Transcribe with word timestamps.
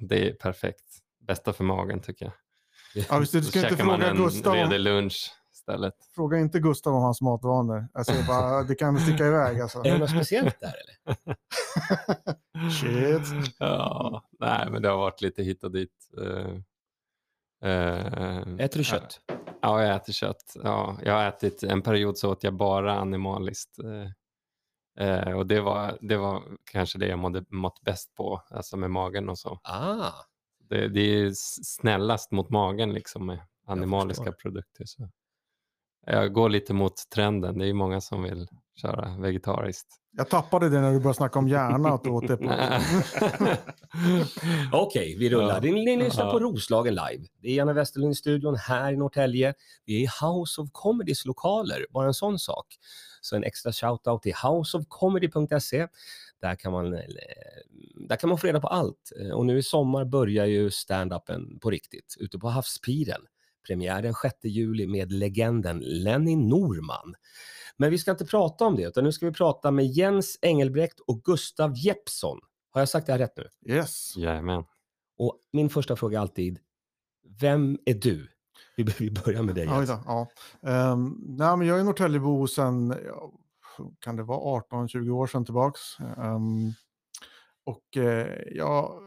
det 0.00 0.28
är 0.28 0.32
perfekt. 0.32 0.84
Bästa 1.26 1.52
för 1.52 1.64
magen 1.64 2.00
tycker 2.00 2.24
jag. 2.24 2.34
Ja, 3.10 3.18
visst, 3.18 3.32
du 3.32 3.42
ska 3.42 3.62
inte 3.62 3.76
fråga 3.76 4.10
en 4.10 4.16
Gustav, 4.16 4.52
om, 4.52 4.58
redig 4.58 4.80
lunch 4.80 5.32
istället. 5.52 5.94
fråga 6.14 6.38
inte 6.38 6.58
Gustav 6.58 6.94
om 6.94 7.02
hans 7.02 7.20
matvanor. 7.20 7.88
Alltså, 7.94 8.12
bara, 8.28 8.62
det 8.62 8.74
kan 8.74 9.00
sticka 9.00 9.26
iväg 9.26 9.60
alltså. 9.60 9.78
Är 9.78 9.92
det 9.92 9.98
något 9.98 10.10
speciellt 10.10 10.60
där 10.60 10.74
eller? 10.82 11.36
Shit. 12.80 13.54
Ja, 13.58 14.22
nej, 14.40 14.70
men 14.70 14.82
det 14.82 14.88
har 14.88 14.96
varit 14.96 15.20
lite 15.20 15.42
hit 15.42 15.64
och 15.64 15.72
dit. 15.72 16.10
Eh, 16.20 17.70
eh, 17.70 18.42
Äter 18.58 18.78
du 18.78 18.84
kött? 18.84 19.20
Ja, 19.62 19.82
jag 19.82 19.96
äter 19.96 20.12
kött. 20.12 20.56
Ja, 20.64 20.98
jag 21.04 21.12
har 21.12 21.24
ätit, 21.24 21.62
en 21.62 21.82
period 21.82 22.18
så 22.18 22.32
åt 22.32 22.44
jag 22.44 22.54
bara 22.54 22.98
animaliskt. 22.98 23.78
Eh, 23.78 24.10
eh, 24.96 25.32
och 25.32 25.46
det 25.46 25.60
var, 25.60 25.98
det 26.00 26.16
var 26.16 26.42
kanske 26.72 26.98
det 26.98 27.06
jag 27.06 27.18
mådde, 27.18 27.44
mått 27.48 27.80
bäst 27.80 28.14
på, 28.14 28.42
alltså 28.50 28.76
med 28.76 28.90
magen 28.90 29.28
och 29.28 29.38
så. 29.38 29.60
Ah, 29.62 30.12
Det, 30.68 30.88
det 30.88 31.00
är 31.00 31.32
snällast 31.64 32.32
mot 32.32 32.50
magen 32.50 32.92
liksom 32.92 33.26
med 33.26 33.38
animaliska 33.66 34.32
produkter. 34.32 34.84
Så. 34.84 35.08
Jag 36.06 36.32
går 36.32 36.48
lite 36.48 36.74
mot 36.74 37.10
trenden. 37.14 37.58
Det 37.58 37.66
är 37.68 37.72
många 37.72 38.00
som 38.00 38.22
vill 38.22 38.48
köra 38.74 39.16
vegetariskt. 39.18 39.86
Jag 40.18 40.28
tappade 40.28 40.68
det 40.68 40.80
när 40.80 40.92
du 40.92 40.98
började 40.98 41.14
snacka 41.16 41.38
om 41.38 41.48
hjärna. 41.48 41.88
Att 41.88 42.04
du 42.04 42.10
åt 42.10 42.28
det 42.28 42.36
på. 42.36 42.52
Okej, 44.72 45.16
vi 45.18 45.30
rullar. 45.30 45.54
Ja. 45.54 45.60
Ni, 45.60 45.84
ni 45.84 45.96
lyssnar 45.96 46.30
på 46.30 46.38
Roslagen 46.38 46.94
live. 46.94 47.24
Det 47.42 47.48
är 47.48 47.54
Janne 47.54 47.72
Westerlund 47.72 48.12
i 48.12 48.14
studion 48.14 48.56
här 48.56 48.92
i 48.92 48.96
Norrtälje. 48.96 49.54
Vi 49.84 49.94
är 49.96 50.00
i 50.00 50.08
House 50.26 50.60
of 50.60 50.68
Comedys 50.72 51.24
lokaler, 51.24 51.86
bara 51.90 52.06
en 52.06 52.14
sån 52.14 52.38
sak. 52.38 52.66
Så 53.20 53.36
en 53.36 53.44
extra 53.44 53.72
shoutout 53.72 54.22
till 54.22 54.34
houseofcomedy.se. 54.42 55.86
Där 56.40 56.54
kan, 56.54 56.72
man, 56.72 56.94
eh, 56.94 57.00
där 58.08 58.16
kan 58.16 58.28
man 58.28 58.38
få 58.38 58.46
reda 58.46 58.60
på 58.60 58.68
allt. 58.68 59.12
Eh, 59.20 59.30
Och 59.30 59.46
nu 59.46 59.58
i 59.58 59.62
sommar 59.62 60.04
börjar 60.04 60.46
ju 60.46 60.70
stand-upen 60.70 61.58
på 61.60 61.70
riktigt, 61.70 62.16
ute 62.20 62.38
på 62.38 62.48
Havspiren. 62.48 63.20
Premiär 63.66 64.02
den 64.02 64.14
6 64.14 64.34
juli 64.44 64.86
med 64.86 65.12
legenden 65.12 65.78
Lenny 65.78 66.36
Norman. 66.36 67.14
Men 67.76 67.90
vi 67.90 67.98
ska 67.98 68.10
inte 68.10 68.24
prata 68.24 68.64
om 68.64 68.76
det, 68.76 68.82
utan 68.82 69.04
nu 69.04 69.12
ska 69.12 69.26
vi 69.26 69.32
prata 69.32 69.70
med 69.70 69.86
Jens 69.86 70.38
Engelbrekt 70.42 71.00
och 71.00 71.22
Gustav 71.22 71.72
Jeppsson. 71.76 72.38
Har 72.70 72.80
jag 72.80 72.88
sagt 72.88 73.06
det 73.06 73.12
här 73.12 73.18
rätt 73.18 73.36
nu? 73.36 73.74
Yes. 73.74 74.16
Jajamän. 74.16 74.64
Och 75.18 75.38
min 75.52 75.70
första 75.70 75.96
fråga 75.96 76.18
är 76.18 76.22
alltid, 76.22 76.58
vem 77.40 77.78
är 77.84 77.94
du? 77.94 78.28
Vi, 78.76 79.10
börjar 79.10 79.42
med 79.42 79.54
dig. 79.54 79.64
Jens. 79.64 79.88
då, 79.88 80.02
ja. 80.06 80.28
Um, 80.92 81.24
nej, 81.38 81.56
men 81.56 81.66
jag 81.66 81.80
är 81.80 81.84
Norrtäljebo 81.84 82.46
sedan, 82.46 82.94
ja, 83.04 83.32
kan 84.00 84.16
det 84.16 84.22
vara 84.22 84.60
18-20 84.60 85.10
år 85.10 85.26
sedan 85.26 85.44
tillbaks. 85.44 85.80
Ehm, 86.00 86.72
och 87.64 87.96
eh, 87.96 88.42
jag 88.52 89.02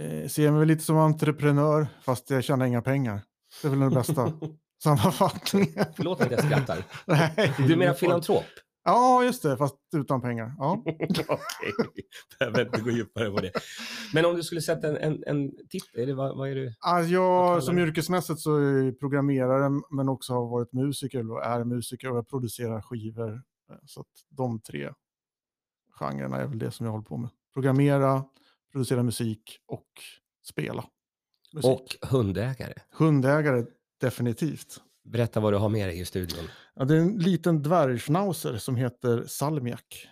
eh, 0.00 0.28
ser 0.28 0.50
mig 0.50 0.66
lite 0.66 0.84
som 0.84 0.96
entreprenör, 0.96 1.86
fast 2.02 2.30
jag 2.30 2.44
tjänar 2.44 2.66
inga 2.66 2.82
pengar. 2.82 3.22
Det 3.62 3.68
är 3.68 3.70
väl 3.70 3.80
den 3.80 3.94
bästa 3.94 4.32
sammanfattningen. 4.82 5.84
Förlåt 5.96 6.20
att 6.20 6.30
jag 6.30 6.44
skrattar. 6.44 6.84
Nej, 7.06 7.54
Du 7.58 7.76
menar 7.76 7.94
filantrop? 7.94 8.44
Ja, 8.84 9.24
just 9.24 9.42
det, 9.42 9.56
fast 9.56 9.76
utan 9.96 10.20
pengar. 10.20 10.54
Ja. 10.58 10.82
Okej, 11.28 11.72
behöver 12.38 12.64
inte 12.64 12.80
gå 12.80 12.90
djupare 12.90 13.30
på 13.30 13.40
det. 13.40 13.52
Men 14.14 14.24
om 14.24 14.36
du 14.36 14.42
skulle 14.42 14.60
sätta 14.60 14.88
en, 14.88 14.96
en, 14.96 15.24
en 15.26 15.66
titel, 15.68 16.00
är 16.00 16.06
det, 16.06 16.14
vad, 16.14 16.36
vad 16.36 16.50
är 16.50 16.54
du? 16.54 16.74
Alltså 16.80 17.12
jag 17.12 17.62
som 17.62 17.78
yrkesmässigt 17.78 18.40
så 18.40 18.56
är 18.56 18.82
jag 18.82 18.98
programmerare 19.00 19.80
men 19.90 20.08
också 20.08 20.32
har 20.32 20.48
varit 20.48 20.72
musiker 20.72 21.30
och 21.30 21.44
är 21.44 21.64
musiker 21.64 22.10
och 22.10 22.16
jag 22.16 22.28
producerar 22.28 22.82
skivor. 22.82 23.42
Så 23.86 24.00
att 24.00 24.06
de 24.28 24.60
tre 24.60 24.90
genrerna 26.00 26.36
är 26.36 26.46
väl 26.46 26.58
det 26.58 26.70
som 26.70 26.86
jag 26.86 26.92
håller 26.92 27.04
på 27.04 27.16
med. 27.16 27.30
Programmera, 27.54 28.24
producera 28.72 29.02
musik 29.02 29.58
och 29.66 29.88
spela. 30.46 30.84
Musik. 31.54 31.70
Och 32.02 32.08
hundägare. 32.08 32.74
Hundägare, 32.92 33.64
definitivt. 34.00 34.80
Berätta 35.04 35.40
vad 35.40 35.52
du 35.52 35.56
har 35.56 35.68
med 35.68 35.88
dig 35.88 36.00
i 36.00 36.04
studion. 36.04 36.44
Ja, 36.74 36.84
det 36.84 36.96
är 36.96 37.00
en 37.00 37.18
liten 37.18 37.62
dvärgschnauzer 37.62 38.56
som 38.56 38.76
heter 38.76 39.24
Salmiak. 39.26 40.08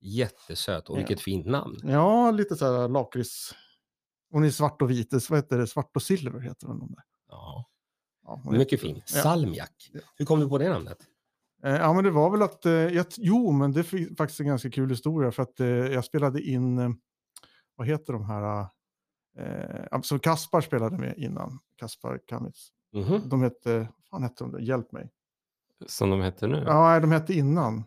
Jättesöt 0.00 0.88
och 0.88 0.94
Ja. 0.94 0.98
vilket 0.98 1.20
fint 1.20 1.46
namn. 1.46 1.78
Ja, 1.82 2.30
lite 2.30 2.56
så 2.56 2.64
här 2.80 2.88
lakrits. 2.88 3.54
Hon 4.30 4.44
är 4.44 4.50
svart 4.50 4.82
och 4.82 4.90
vit. 4.90 5.30
Vad 5.30 5.38
heter 5.38 5.58
det? 5.58 5.66
Svart 5.66 5.90
och 5.96 6.02
silver 6.02 6.40
heter 6.40 6.66
hon. 6.66 6.78
Där. 6.78 7.02
Ja, 7.28 7.68
Ja, 8.24 8.42
mycket 8.50 8.80
fin. 8.80 8.96
Ja. 8.96 9.22
Salmiak. 9.22 9.90
Ja. 9.92 10.00
Hur 10.16 10.24
kom 10.26 10.40
du 10.40 10.48
på 10.48 10.58
det 10.58 10.68
namnet? 10.68 10.98
Eh, 11.64 11.74
Ja, 11.76 11.92
men 11.92 12.04
det 12.04 12.10
var 12.10 12.30
väl 12.30 12.42
att, 12.42 12.66
eh, 12.66 12.72
jag, 12.72 13.06
jo, 13.16 13.52
men 13.52 13.72
det 13.72 13.80
är 13.80 14.14
faktiskt 14.16 14.40
en 14.40 14.46
ganska 14.46 14.70
kul 14.70 14.90
historia 14.90 15.32
för 15.32 15.42
att 15.42 15.60
eh, 15.60 15.66
jag 15.66 16.04
spelade 16.04 16.42
in, 16.42 16.96
vad 17.76 17.86
heter 17.86 18.12
de 18.12 18.24
här, 18.24 18.66
eh, 19.38 19.84
alltså 19.90 20.18
Kaspar 20.18 20.60
spelade 20.60 20.98
med 20.98 21.14
innan, 21.18 21.58
Kaspar 21.76 22.20
Kamitz. 22.26 22.68
Mhm. 22.92 23.20
De 23.28 23.42
hette, 23.42 23.78
vad 23.78 23.88
fan 24.10 24.22
hette 24.22 24.44
de, 24.44 24.60
hjälp 24.64 24.92
mig. 24.92 25.10
Som 25.86 26.10
de 26.10 26.22
heter 26.22 26.48
nu? 26.48 26.62
Ja, 26.66 27.00
de 27.00 27.12
hette 27.12 27.34
innan. 27.34 27.84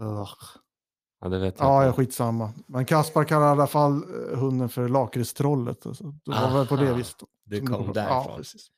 Ugh. 0.00 0.28
Ja, 1.20 1.28
det 1.28 1.38
vet 1.38 1.58
jag 1.58 1.66
Ja, 1.68 1.84
ja, 1.84 1.92
skitsamma. 1.92 2.52
Men 2.66 2.84
Kaspar 2.84 3.24
kallar 3.24 3.46
i 3.46 3.50
alla 3.50 3.66
fall 3.66 3.92
eh, 4.32 4.38
hunden 4.38 4.68
för 4.68 4.88
lakritstrollet. 4.88 5.86
Alltså. 5.86 6.04
Det 6.04 6.30
var 6.30 6.58
väl 6.58 6.66
på 6.66 6.76
det 6.76 6.86
Aha, 6.88 6.94
viset. 6.96 7.16
Det 7.44 7.56
som 7.58 7.66
kom 7.66 7.86
Ja, 7.86 7.92
därifrån. 7.92 8.36
precis. 8.36 8.68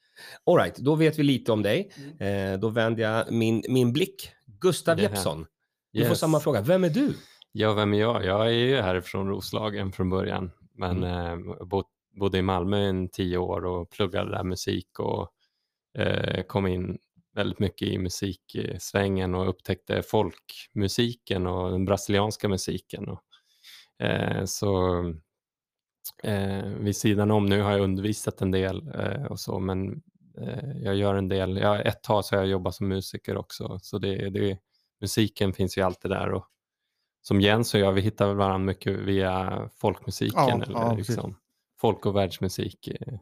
All 0.46 0.56
right, 0.56 0.76
då 0.76 0.94
vet 0.94 1.18
vi 1.18 1.22
lite 1.22 1.52
om 1.52 1.62
dig. 1.62 1.92
Mm. 2.18 2.52
Eh, 2.54 2.60
då 2.60 2.68
vänder 2.68 3.02
jag 3.02 3.32
min, 3.32 3.62
min 3.68 3.92
blick. 3.92 4.30
Gustav. 4.60 5.00
Jeppsson. 5.00 5.46
Du 5.92 6.00
får 6.00 6.08
Yes. 6.10 6.18
samma 6.20 6.40
fråga. 6.40 6.60
Vem 6.60 6.84
är 6.84 6.90
du? 6.90 7.16
Ja, 7.52 7.72
vem 7.72 7.94
är 7.94 7.98
jag? 8.00 8.24
Jag 8.24 8.46
är 8.46 8.50
ju 8.50 8.76
härifrån 8.80 9.28
Roslagen 9.28 9.92
från 9.92 10.10
början, 10.10 10.50
men 10.78 11.04
Mm. 11.04 11.50
eh, 11.50 11.64
bod, 11.66 11.84
bodde 12.20 12.38
i 12.38 12.42
Malmö 12.42 13.04
i 13.04 13.08
tio 13.12 13.38
år 13.38 13.64
och 13.64 13.90
pluggade 13.90 14.30
där 14.30 14.44
musik 14.44 14.98
och 14.98 15.28
eh, 15.98 16.42
kom 16.42 16.66
in 16.66 16.98
väldigt 17.34 17.58
mycket 17.58 17.88
i 17.88 17.98
musiksvängen 17.98 19.34
och 19.34 19.48
upptäckte 19.48 20.02
folkmusiken 20.02 21.46
och 21.46 21.70
den 21.70 21.84
brasilianska 21.84 22.48
musiken. 22.48 23.08
Och, 23.08 23.22
eh, 24.06 24.44
så 24.44 24.98
eh, 26.22 26.64
vid 26.64 26.96
sidan 26.96 27.30
om, 27.30 27.46
nu 27.46 27.60
har 27.62 27.72
jag 27.72 27.80
undervisat 27.80 28.40
en 28.42 28.50
del 28.50 28.88
eh, 28.94 29.24
och 29.24 29.40
så, 29.40 29.58
men 29.58 30.02
eh, 30.40 30.78
jag 30.82 30.96
gör 30.96 31.14
en 31.14 31.28
del, 31.28 31.56
ja, 31.56 31.78
ett 31.82 32.02
tag 32.02 32.24
så 32.24 32.36
har 32.36 32.42
jag 32.42 32.50
jobbat 32.50 32.74
som 32.74 32.88
musiker 32.88 33.36
också, 33.36 33.78
så 33.82 33.98
det, 33.98 34.30
det, 34.30 34.58
musiken 35.00 35.52
finns 35.52 35.78
ju 35.78 35.82
alltid 35.82 36.10
där. 36.10 36.32
Och, 36.32 36.44
som 37.22 37.40
Jens 37.40 37.74
och 37.74 37.80
jag, 37.80 37.92
vi 37.92 38.00
hittar 38.00 38.26
väl 38.28 38.36
varandra 38.36 38.66
mycket 38.66 38.98
via 38.98 39.68
folkmusiken 39.76 40.42
Ja, 40.48 40.62
eller 40.62 40.72
ja, 40.72 40.94
liksom, 40.94 41.36
folk 41.80 42.06
och 42.06 42.16
världsmusik. 42.16 42.88
Eh, 42.88 43.14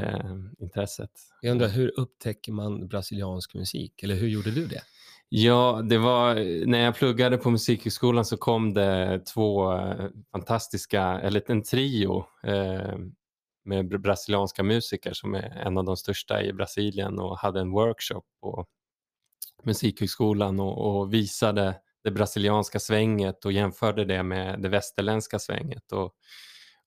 eh, 0.00 0.34
intresset. 0.58 1.10
Jag 1.40 1.50
undrar, 1.50 1.68
hur 1.68 2.00
upptäcker 2.00 2.52
man 2.52 2.88
brasiliansk 2.88 3.54
musik? 3.54 4.02
Eller 4.02 4.14
hur 4.14 4.28
gjorde 4.28 4.50
du 4.50 4.66
det? 4.66 4.82
Ja, 5.28 5.82
det 5.84 5.98
var 5.98 6.34
när 6.66 6.78
jag 6.78 6.94
pluggade 6.94 7.36
på 7.36 7.50
Musikhögskolan 7.50 8.24
så 8.24 8.36
kom 8.36 8.74
det 8.74 9.20
två 9.34 9.72
eh, 9.76 10.08
fantastiska, 10.32 11.02
eller 11.02 11.50
en 11.50 11.62
trio 11.62 12.24
eh, 12.42 12.98
med 13.64 13.92
br- 13.92 13.98
brasilianska 13.98 14.62
musiker 14.62 15.12
som 15.12 15.34
är 15.34 15.62
en 15.66 15.78
av 15.78 15.84
de 15.84 15.96
största 15.96 16.42
i 16.42 16.52
Brasilien 16.52 17.18
och 17.18 17.38
hade 17.38 17.60
en 17.60 17.70
workshop 17.70 18.22
på 18.40 18.66
Musikhögskolan 19.62 20.60
och, 20.60 21.00
och 21.00 21.14
visade 21.14 21.74
det 22.04 22.10
brasilianska 22.10 22.78
svänget 22.78 23.44
och 23.44 23.52
jämförde 23.52 24.04
det 24.04 24.22
med 24.22 24.62
det 24.62 24.68
västerländska 24.68 25.38
svänget. 25.38 25.92
Och, 25.92 26.14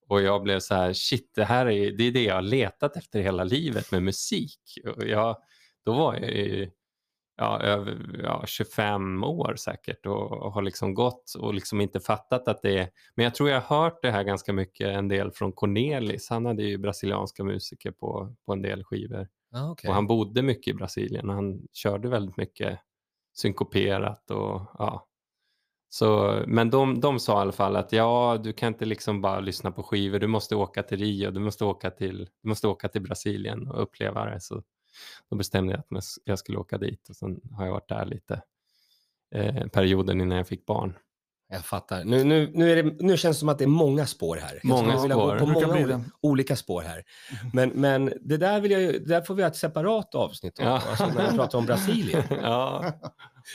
och 0.08 0.22
jag 0.22 0.44
blev 0.44 0.60
så 0.60 0.76
här, 0.76 0.94
shit, 0.94 1.32
det 1.36 1.46
här 1.46 1.66
är, 1.66 1.92
det 1.92 2.04
är 2.04 2.12
det 2.12 2.24
jag 2.24 2.36
har 2.36 2.42
letat 2.42 2.98
efter 2.98 3.20
hela 3.20 3.44
livet 3.44 3.92
med 3.92 4.04
musik. 4.04 4.60
Och 4.96 5.04
jag, 5.08 5.38
då 5.86 5.94
var 5.94 6.14
jag 6.14 6.32
ju 6.32 6.72
ja, 7.38 7.60
över 7.62 8.22
ja, 8.24 8.44
25 8.48 9.24
år 9.24 9.56
säkert 9.58 10.06
och, 10.06 10.32
och 10.32 10.52
har 10.52 10.62
liksom 10.62 10.94
gått 10.94 11.34
och 11.40 11.54
liksom 11.54 11.82
inte 11.82 12.00
fattat 12.00 12.48
att 12.48 12.62
det 12.62 12.78
är... 12.78 12.90
Men 13.16 13.24
jag 13.24 13.36
tror 13.36 13.50
jag 13.50 13.62
har 13.62 13.84
hört 13.84 14.00
det 14.02 14.12
här 14.12 14.24
ganska 14.24 14.54
mycket 14.54 14.88
en 14.88 15.08
del 15.08 15.32
från 15.32 15.52
Cornelis. 15.52 16.30
Han 16.30 16.46
hade 16.46 16.64
ju 16.64 16.78
brasilianska 16.78 17.44
musiker 17.44 17.92
på, 17.92 18.36
på 18.46 18.54
en 18.54 18.62
del 18.62 18.84
skivor. 18.84 19.28
Ah, 19.54 19.72
okay. 19.72 19.90
Och 19.90 19.96
han 19.96 20.08
bodde 20.08 20.42
mycket 20.42 20.68
i 20.68 20.74
Brasilien 20.74 21.30
och 21.30 21.36
han 21.36 21.68
körde 21.74 22.10
väldigt 22.10 22.38
mycket 22.38 22.80
synkoperat 23.36 24.32
och 24.32 24.62
ja. 24.78 25.08
Så, 25.90 26.44
men 26.48 26.70
de, 26.70 27.00
de 27.00 27.20
sa 27.20 27.40
i 27.40 27.42
alla 27.42 27.52
fall 27.52 27.76
att 27.76 27.92
ja, 27.92 28.40
du 28.44 28.54
kan 28.54 28.68
inte 28.68 28.86
liksom 28.86 29.22
bara 29.22 29.40
lyssna 29.40 29.72
på 29.72 29.84
skivor, 29.84 30.20
du 30.20 30.28
måste 30.28 30.56
åka 30.56 30.84
till 30.84 31.00
Rio, 31.00 31.32
du 31.32 31.40
måste 31.40 31.66
åka 31.66 31.92
till, 31.92 32.30
du 32.42 32.50
måste 32.50 32.68
åka 32.68 32.88
till 32.88 33.02
Brasilien 33.02 33.68
och 33.68 33.82
uppleva 33.82 34.26
det. 34.26 34.42
Så 34.42 34.64
då 35.30 35.36
bestämde 35.36 35.74
jag 35.74 35.98
att 35.98 36.06
jag 36.24 36.40
skulle 36.40 36.58
åka 36.58 36.78
dit 36.78 37.10
och 37.10 37.16
sen 37.16 37.42
har 37.52 37.66
jag 37.66 37.74
varit 37.74 37.90
där 37.90 38.06
lite 38.06 38.42
eh, 39.36 39.68
perioden 39.68 40.22
innan 40.22 40.38
jag 40.38 40.48
fick 40.48 40.66
barn. 40.66 40.98
Jag 41.50 41.66
fattar. 41.66 42.04
Nu, 42.04 42.24
nu, 42.24 42.52
nu, 42.54 42.72
är 42.72 42.84
det, 42.84 42.96
nu 43.04 43.18
känns 43.18 43.38
det 43.38 43.40
som 43.40 43.50
att 43.50 43.58
det 43.58 43.64
är 43.64 43.68
många 43.68 44.06
spår 44.06 44.36
här. 44.36 44.60
Jag 44.64 44.70
Många 44.70 44.82
skulle 44.98 45.02
vilja 45.02 45.16
spår. 45.16 45.34
gå 45.34 45.40
på 45.40 45.46
många 45.46 45.68
bli 45.74 45.84
oli- 45.84 45.88
det. 45.88 46.02
olika 46.22 46.56
spår 46.56 46.82
här. 46.82 47.04
Men, 47.54 47.70
men 47.70 48.14
det 48.22 48.38
där, 48.38 48.62
vill 48.62 48.72
jag, 48.72 48.82
det 48.82 49.00
där 49.00 49.22
får 49.22 49.36
vi 49.36 49.42
ha 49.44 49.48
ett 49.50 49.56
separat 49.56 50.16
avsnitt 50.16 50.60
om, 50.60 50.66
Ja. 50.66 50.82
alltså 50.90 51.06
när 51.08 51.32
vi 51.32 51.38
pratar 51.38 51.58
om 51.58 51.66
Brasilien. 51.66 52.24
ja, 52.42 52.94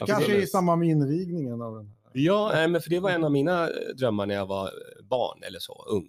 Kanske 0.07 0.37
i 0.37 0.47
samband 0.47 0.79
med 0.81 0.89
invigningen 0.89 1.63
av 1.63 1.75
den 1.77 1.87
här. 1.87 1.97
Ja, 2.13 2.51
nej, 2.55 2.69
men 2.69 2.81
för 2.81 2.91
det 2.91 3.01
var 3.01 3.11
en 3.11 3.25
av 3.25 3.33
mina 3.33 3.69
drömmar 3.99 4.27
när 4.27 4.35
jag 4.35 4.47
var 4.47 4.71
barn 5.11 5.43
eller 5.43 5.59
så, 5.59 5.85
ung. 5.89 6.09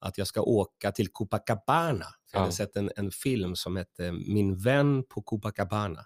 att 0.00 0.18
jag 0.18 0.26
ska 0.26 0.40
åka 0.42 0.92
till 0.92 1.08
Copacabana. 1.08 2.06
Jag 2.32 2.38
hade 2.40 2.48
Ja. 2.48 2.52
sett 2.56 2.76
en, 2.76 2.90
en 2.96 3.10
film 3.10 3.56
som 3.56 3.76
hette 3.76 4.12
Min 4.12 4.56
vän 4.58 5.02
på 5.08 5.22
Copacabana. 5.22 6.00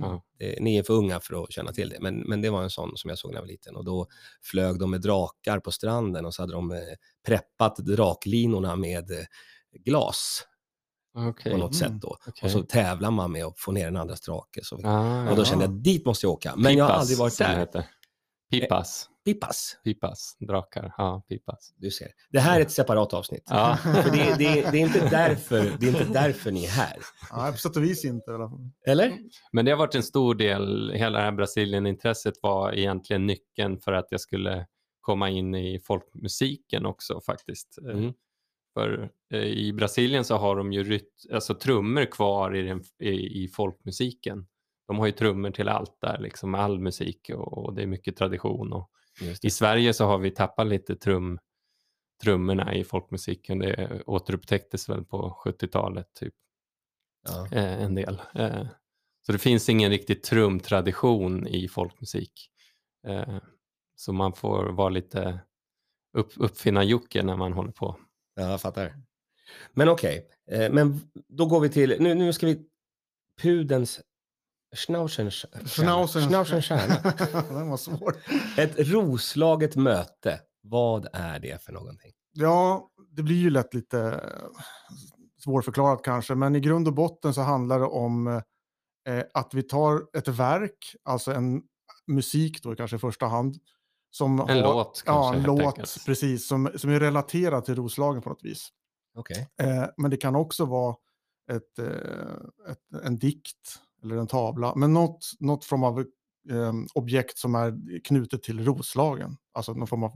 Ja. 0.00 0.22
Det, 0.38 0.60
ni 0.60 0.76
är 0.76 0.82
för 0.82 0.94
unga 0.94 1.20
för 1.20 1.42
att 1.44 1.52
känna 1.52 1.72
till 1.72 1.88
det, 1.88 2.00
men, 2.00 2.18
men 2.18 2.40
det 2.42 2.50
var 2.50 2.62
en 2.62 2.70
sån 2.70 2.96
som 2.96 3.08
jag 3.10 3.18
såg 3.18 3.30
när 3.30 3.36
jag 3.36 3.42
var 3.42 3.48
liten. 3.48 3.76
Och 3.76 3.84
då 3.84 4.06
flög 4.42 4.78
de 4.78 4.90
med 4.90 5.00
drakar 5.00 5.60
på 5.60 5.70
stranden 5.72 6.24
och 6.26 6.34
så 6.34 6.42
hade 6.42 6.52
de 6.52 6.72
eh, 6.72 6.78
preppat 7.26 7.76
draklinorna 7.76 8.76
med 8.76 9.10
eh, 9.10 9.16
glas 9.84 10.42
Okej. 11.14 11.52
på 11.52 11.58
något 11.58 11.80
Mm. 11.82 11.92
sätt 11.92 12.00
då. 12.02 12.16
Okej. 12.26 12.46
Och 12.46 12.50
så 12.50 12.62
tävlar 12.62 13.10
man 13.10 13.32
med 13.32 13.44
att 13.44 13.58
få 13.60 13.72
ner 13.72 13.84
den 13.84 13.96
andras 13.96 14.20
drake. 14.20 14.60
Så, 14.64 14.80
Ah, 14.84 15.30
och 15.30 15.36
då 15.36 15.42
ja. 15.42 15.44
kände 15.46 15.64
jag, 15.64 15.74
dit 15.74 16.06
måste 16.06 16.26
jag 16.26 16.32
åka. 16.32 16.54
Men 16.56 16.74
jag 16.76 16.84
har 16.84 16.90
Pipas, 16.90 17.00
aldrig 17.00 17.18
varit 17.18 17.38
där. 17.72 17.84
Heter. 18.50 18.66
Pipas. 18.66 19.08
Pipas, 19.24 19.76
Pipas. 19.84 20.36
Drakar. 20.40 20.94
Ja, 20.96 21.22
pipas. 21.28 21.74
du 21.76 21.90
ser. 21.90 22.08
Det 22.30 22.40
här 22.40 22.60
är 22.60 22.62
ett 22.62 22.70
separat 22.70 23.14
avsnitt. 23.14 23.44
Ja. 23.46 23.76
För 23.82 24.10
det, 24.10 24.34
det, 24.38 24.70
det, 24.70 24.78
är 24.78 24.86
inte 24.86 25.08
därför, 25.10 25.76
det 25.80 25.86
är 25.86 25.90
inte 25.90 26.12
därför 26.12 26.50
ni 26.50 26.64
är 26.64 26.70
här. 26.70 26.96
Ja, 27.30 27.52
på 27.52 27.58
sätt 27.58 27.76
och 27.76 27.84
vis 27.84 28.04
inte 28.04 28.30
fall. 28.30 28.70
Eller? 28.86 29.18
Men 29.52 29.64
det 29.64 29.70
har 29.70 29.78
varit 29.78 29.94
en 29.94 30.02
stor 30.02 30.34
del, 30.34 30.92
hela 30.94 31.18
det 31.18 31.24
här 31.24 31.32
Brasilien-intresset 31.32 32.34
var 32.42 32.72
egentligen 32.72 33.26
nyckeln 33.26 33.80
för 33.80 33.92
att 33.92 34.06
jag 34.10 34.20
skulle 34.20 34.66
komma 35.00 35.30
in 35.30 35.54
i 35.54 35.80
folkmusiken 35.80 36.86
också 36.86 37.20
faktiskt. 37.20 37.78
Eh, 37.88 37.98
Mm. 37.98 38.12
För 38.74 39.10
eh, 39.32 39.40
i 39.40 39.72
Brasilien 39.72 40.24
så 40.24 40.36
har 40.36 40.56
de 40.56 40.72
ju 40.72 40.84
ryt, 40.84 41.26
alltså 41.32 41.54
trummor 41.54 42.04
kvar 42.04 42.56
i, 42.56 42.62
den, 42.62 42.82
i, 43.02 43.44
i 43.44 43.48
folkmusiken. 43.48 44.46
De 44.88 44.98
har 44.98 45.06
ju 45.06 45.12
trummor 45.12 45.50
till 45.50 45.68
allt 45.68 46.00
där, 46.00 46.18
liksom 46.18 46.54
all 46.54 46.78
musik 46.80 47.30
och, 47.34 47.58
och 47.64 47.74
det 47.74 47.82
är 47.82 47.86
mycket 47.86 48.16
tradition. 48.16 48.72
Och 48.72 48.90
I 49.42 49.50
Sverige 49.50 49.92
så 49.94 50.04
har 50.04 50.18
vi 50.18 50.30
tappat 50.30 50.66
lite 50.66 50.96
trum, 50.96 51.38
trummorna 52.22 52.74
i 52.74 52.84
folkmusiken. 52.84 53.58
Det 53.58 54.02
återupptäcktes 54.06 54.88
väl 54.88 55.04
på 55.04 55.38
70-talet 55.44 56.14
typ 56.14 56.34
Ja. 57.28 57.46
eh, 57.52 57.82
en 57.82 57.94
del. 57.94 58.22
Eh, 58.34 58.66
så 59.26 59.32
det 59.32 59.38
finns 59.38 59.68
ingen 59.68 59.90
riktig 59.90 60.22
trumtradition 60.22 61.46
i 61.46 61.68
folkmusik. 61.68 62.50
Eh, 63.06 63.36
så 63.96 64.12
man 64.12 64.32
får 64.32 64.64
vara 64.72 64.88
lite 64.88 65.40
upp, 66.12 66.32
uppfinna 66.36 66.84
Jocke 66.84 67.22
när 67.22 67.36
man 67.36 67.52
håller 67.52 67.72
på. 67.72 67.96
Ja, 68.34 68.50
jag 68.50 68.60
fattar. 68.60 68.94
Men 69.72 69.88
okej, 69.88 70.28
eh, 70.50 70.72
men 70.72 71.00
då 71.28 71.46
går 71.46 71.60
vi 71.60 71.68
till, 71.68 71.96
nu, 72.00 72.14
nu 72.14 72.32
ska 72.32 72.46
vi, 72.46 72.64
pudens 73.42 74.00
Schnauzens 74.76 75.44
Schnauzens- 75.64 76.28
Schnauzens 76.28 76.64
stjärna. 76.68 77.12
Den 77.58 77.68
var 77.68 77.76
svår. 77.76 78.16
Ett 78.58 78.74
roslaget 78.78 79.76
möte, 79.76 80.40
vad 80.62 81.06
är 81.12 81.38
det 81.40 81.62
för 81.62 81.72
någonting? 81.72 82.12
Ja, 82.32 82.90
det 83.10 83.22
blir 83.22 83.36
ju 83.36 83.50
lätt 83.50 83.74
lite 83.74 84.00
eh, 84.00 84.48
svårförklarat 85.44 86.02
kanske, 86.04 86.34
men 86.34 86.56
i 86.56 86.60
grund 86.60 86.88
och 86.88 86.94
botten 86.94 87.34
så 87.34 87.40
handlar 87.40 87.78
det 87.80 87.86
om 87.86 88.26
eh, 89.08 89.22
att 89.34 89.54
vi 89.54 89.62
tar 89.62 90.02
ett 90.18 90.28
verk, 90.28 90.94
alltså 91.04 91.32
en 91.32 91.62
musik 92.06 92.62
då 92.62 92.74
kanske 92.74 92.96
i 92.96 93.00
första 93.00 93.26
hand. 93.26 93.56
Som 94.10 94.40
En 94.40 94.60
låt 94.60 95.02
Ja, 95.06 95.12
kanske, 95.12 95.28
en 95.28 95.34
helt 95.44 95.46
låt, 95.46 95.66
enkelt. 95.78 96.06
precis, 96.06 96.48
som, 96.48 96.70
som 96.76 96.90
är 96.90 97.00
relaterad 97.00 97.64
till 97.64 97.74
Roslagen 97.74 98.22
på 98.22 98.28
något 98.28 98.44
vis. 98.44 98.68
Okej. 99.16 99.48
Eh, 99.62 99.84
men 99.96 100.10
det 100.10 100.16
kan 100.16 100.36
också 100.36 100.64
vara 100.64 100.96
ett, 101.52 101.78
eh, 101.78 102.70
ett, 102.70 103.04
en 103.04 103.18
dikt 103.18 103.80
eller 104.02 104.16
en 104.16 104.26
tavla, 104.26 104.74
men 104.76 104.92
något, 104.92 105.30
något 105.40 105.64
form 105.64 105.84
av 105.84 106.00
eh, 106.50 106.72
objekt 106.94 107.38
som 107.38 107.54
är 107.54 108.00
knutet 108.04 108.42
till 108.42 108.64
Roslagen. 108.64 109.36
Alltså 109.52 109.72
någon 109.72 109.86
form 109.86 110.02
av 110.02 110.12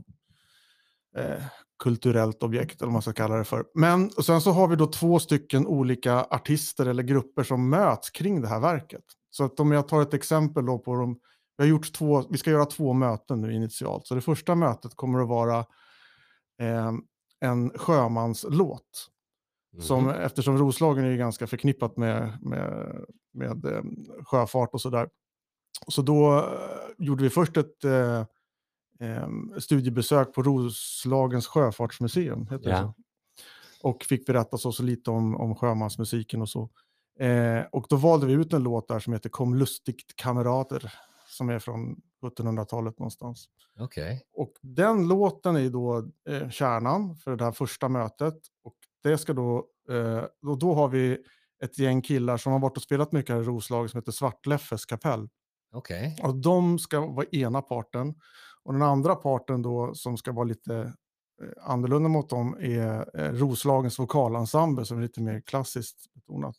eh, 1.17 1.43
kulturellt 1.83 2.43
objekt 2.43 2.81
eller 2.81 2.87
vad 2.87 2.93
man 2.93 3.01
ska 3.01 3.13
kalla 3.13 3.35
det 3.35 3.43
för. 3.43 3.65
Men 3.73 4.11
och 4.17 4.25
sen 4.25 4.41
så 4.41 4.51
har 4.51 4.67
vi 4.67 4.75
då 4.75 4.87
två 4.87 5.19
stycken 5.19 5.67
olika 5.67 6.23
artister 6.23 6.85
eller 6.85 7.03
grupper 7.03 7.43
som 7.43 7.69
möts 7.69 8.09
kring 8.09 8.41
det 8.41 8.47
här 8.47 8.59
verket. 8.59 9.03
Så 9.29 9.43
att 9.43 9.59
om 9.59 9.71
jag 9.71 9.87
tar 9.87 10.01
ett 10.01 10.13
exempel 10.13 10.65
då 10.65 10.79
på 10.79 10.95
dem, 10.95 11.19
vi, 11.57 11.63
har 11.63 11.69
gjort 11.69 11.93
två, 11.93 12.23
vi 12.29 12.37
ska 12.37 12.51
göra 12.51 12.65
två 12.65 12.93
möten 12.93 13.41
nu 13.41 13.53
initialt. 13.53 14.07
Så 14.07 14.15
det 14.15 14.21
första 14.21 14.55
mötet 14.55 14.95
kommer 14.95 15.19
att 15.19 15.27
vara 15.27 15.59
eh, 16.61 16.91
en 17.39 17.69
sjömanslåt. 17.69 19.09
Som, 19.79 20.03
Mhm. 20.03 20.15
Eftersom 20.15 20.57
Roslagen 20.57 21.05
är 21.05 21.09
ju 21.09 21.17
ganska 21.17 21.47
förknippat 21.47 21.97
med, 21.97 22.37
med, 22.41 22.91
med 23.33 23.65
eh, 23.65 23.83
sjöfart 24.25 24.69
och 24.73 24.81
sådär. 24.81 25.09
Så 25.87 26.01
då 26.01 26.37
eh, 26.37 27.05
gjorde 27.05 27.23
vi 27.23 27.29
först 27.29 27.57
ett 27.57 27.83
eh, 27.83 28.23
studiebesök 29.59 30.33
på 30.33 30.43
Roslagens 30.43 31.47
sjöfartsmuseum. 31.47 32.41
Heter 32.47 32.63
det 32.63 32.69
Ja. 32.69 32.81
så? 32.81 32.93
Och 33.87 34.03
fick 34.03 34.25
berätta 34.25 34.57
så, 34.57 34.71
så 34.71 34.83
lite 34.83 35.11
om, 35.11 35.35
om 35.35 35.55
sjömansmusiken 35.55 36.41
och 36.41 36.49
så. 36.49 36.69
Eh, 37.19 37.61
och 37.71 37.85
då 37.89 37.95
valde 37.95 38.25
vi 38.25 38.33
ut 38.33 38.53
en 38.53 38.63
låt 38.63 38.87
där 38.87 38.99
som 38.99 39.13
heter 39.13 39.29
Kom 39.29 39.55
lustigt 39.55 40.15
kamrater. 40.15 40.93
Som 41.27 41.49
är 41.49 41.59
från 41.59 42.01
1700-talet 42.21 42.99
någonstans. 42.99 43.45
Okej. 43.79 44.23
Och 44.33 44.53
den 44.61 45.07
låten 45.07 45.55
är 45.55 45.69
då 45.69 46.09
eh, 46.29 46.49
kärnan 46.49 47.15
för 47.15 47.35
det 47.35 47.43
här 47.43 47.51
första 47.51 47.89
mötet. 47.89 48.37
Och 48.63 48.75
det 49.03 49.17
ska 49.17 49.33
då, 49.33 49.57
eh, 49.89 50.23
då, 50.41 50.55
då 50.55 50.73
har 50.73 50.87
vi 50.87 51.17
ett 51.63 51.79
gäng 51.79 52.01
killar 52.01 52.37
som 52.37 52.51
har 52.51 52.59
varit 52.59 52.77
och 52.77 52.83
spelat 52.83 53.11
mycket 53.11 53.35
här 53.35 53.41
i 53.41 53.45
Roslagen 53.45 53.89
som 53.89 53.97
heter 53.97 54.11
Svartleffes 54.11 54.85
kapell. 54.85 55.29
Okej. 55.73 56.19
Och 56.23 56.35
de 56.35 56.79
ska 56.79 56.99
vara 56.99 57.25
ena 57.31 57.61
parten. 57.61 58.15
Och 58.63 58.73
den 58.73 58.81
andra 58.81 59.15
parten 59.15 59.61
då 59.61 59.95
som 59.95 60.17
ska 60.17 60.31
vara 60.31 60.45
lite 60.45 60.75
eh, 61.43 61.69
annorlunda 61.69 62.09
mot 62.09 62.29
dem 62.29 62.57
är 62.59 63.19
eh, 63.19 63.31
Roslagens 63.33 63.99
vokalensemble 63.99 64.85
som 64.85 64.97
är 64.97 65.01
lite 65.01 65.21
mer 65.21 65.41
klassiskt 65.41 66.13
betonat. 66.13 66.55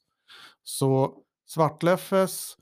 Så 0.63 1.19
Svartleffes, 1.47 2.57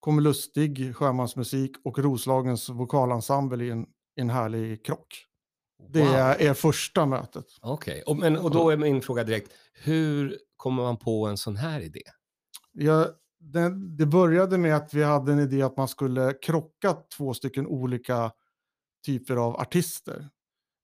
Kommer 0.00 0.22
lustig 0.22 0.96
sjömansmusik 0.96 1.76
och 1.84 1.98
Roslagens 1.98 2.68
vokalensemble 2.68 3.64
i 3.64 3.70
en, 3.70 3.86
en 4.16 4.30
härlig 4.30 4.84
krock. 4.84 5.24
Det 5.88 6.00
Wow. 6.02 6.14
är, 6.14 6.54
första 6.54 7.06
mötet. 7.06 7.44
Okej, 7.60 8.02
och, 8.02 8.16
men, 8.16 8.36
och 8.36 8.50
då 8.50 8.70
är 8.70 8.76
min 8.76 9.02
fråga 9.02 9.24
direkt, 9.24 9.52
hur 9.72 10.38
kommer 10.58 10.82
man 10.82 10.96
på 10.96 11.26
en 11.26 11.36
sån 11.36 11.56
här 11.56 11.80
idé? 11.80 12.02
Ja, 12.72 13.06
det, 13.40 13.96
det 13.96 14.06
började 14.06 14.58
med 14.58 14.76
att 14.76 14.94
vi 14.94 15.02
hade 15.02 15.32
en 15.32 15.38
idé 15.38 15.62
att 15.62 15.76
man 15.76 15.88
skulle 15.88 16.34
krocka 16.42 16.96
två 17.16 17.34
stycken 17.34 17.66
olika 17.66 18.32
typer 19.06 19.36
av 19.36 19.56
artister. 19.56 20.28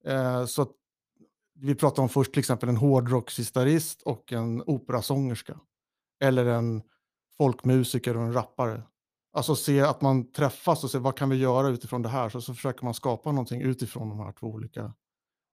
Eh, 0.05 0.45
så 0.45 0.61
att 0.61 0.71
vi 1.59 1.75
pratade 1.75 2.01
om 2.01 2.09
först 2.09 2.33
till 2.33 2.39
exempel 2.39 2.69
en 2.69 2.77
hårdrocksgitarrist 2.77 4.01
och 4.01 4.33
en 4.33 4.61
operasångerska. 4.61 5.59
Eller 6.19 6.45
en 6.45 6.81
folkmusiker 7.37 8.17
och 8.17 8.23
en 8.23 8.33
rappare. 8.33 8.83
Alltså 9.33 9.55
se 9.55 9.81
att 9.81 10.01
man 10.01 10.31
träffas 10.31 10.83
och 10.83 10.91
se 10.91 10.97
vad 10.97 11.17
kan 11.17 11.29
vi 11.29 11.35
göra 11.35 11.67
utifrån 11.67 12.01
det 12.01 12.09
här. 12.09 12.29
Så, 12.29 12.41
så 12.41 12.53
försöker 12.53 12.85
man 12.85 12.93
skapa 12.93 13.31
någonting 13.31 13.61
utifrån 13.61 14.09
de 14.09 14.19
här 14.19 14.31
två 14.31 14.47
olika. 14.47 14.93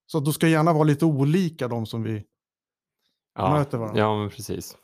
Så 0.07 0.21
då 0.21 0.33
ska 0.33 0.49
gärna 0.49 0.73
vara 0.73 0.85
lite 0.85 1.05
olika 1.05 1.69
de 1.69 1.87
som 1.87 2.03
vi 2.03 2.25
Ja, 3.35 3.53
möter 3.59 3.79
varandra. 3.79 4.01
ja 4.01 4.17
men 4.17 4.31
precis. 4.31 4.77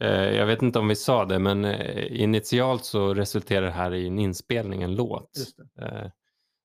Eh, 0.00 0.10
jag 0.10 0.46
vet 0.46 0.62
inte 0.62 0.78
om 0.78 0.88
vi 0.88 0.96
sa 0.96 1.24
det, 1.24 1.38
men 1.38 1.64
eh, 1.64 2.22
initialt 2.22 2.84
så 2.84 3.14
resulterar 3.14 3.66
det 3.66 3.72
här 3.72 3.94
i 3.94 4.06
en 4.06 4.18
inspelning, 4.18 4.82
en 4.82 4.94
låt. 4.94 5.30
Eh, 5.80 6.10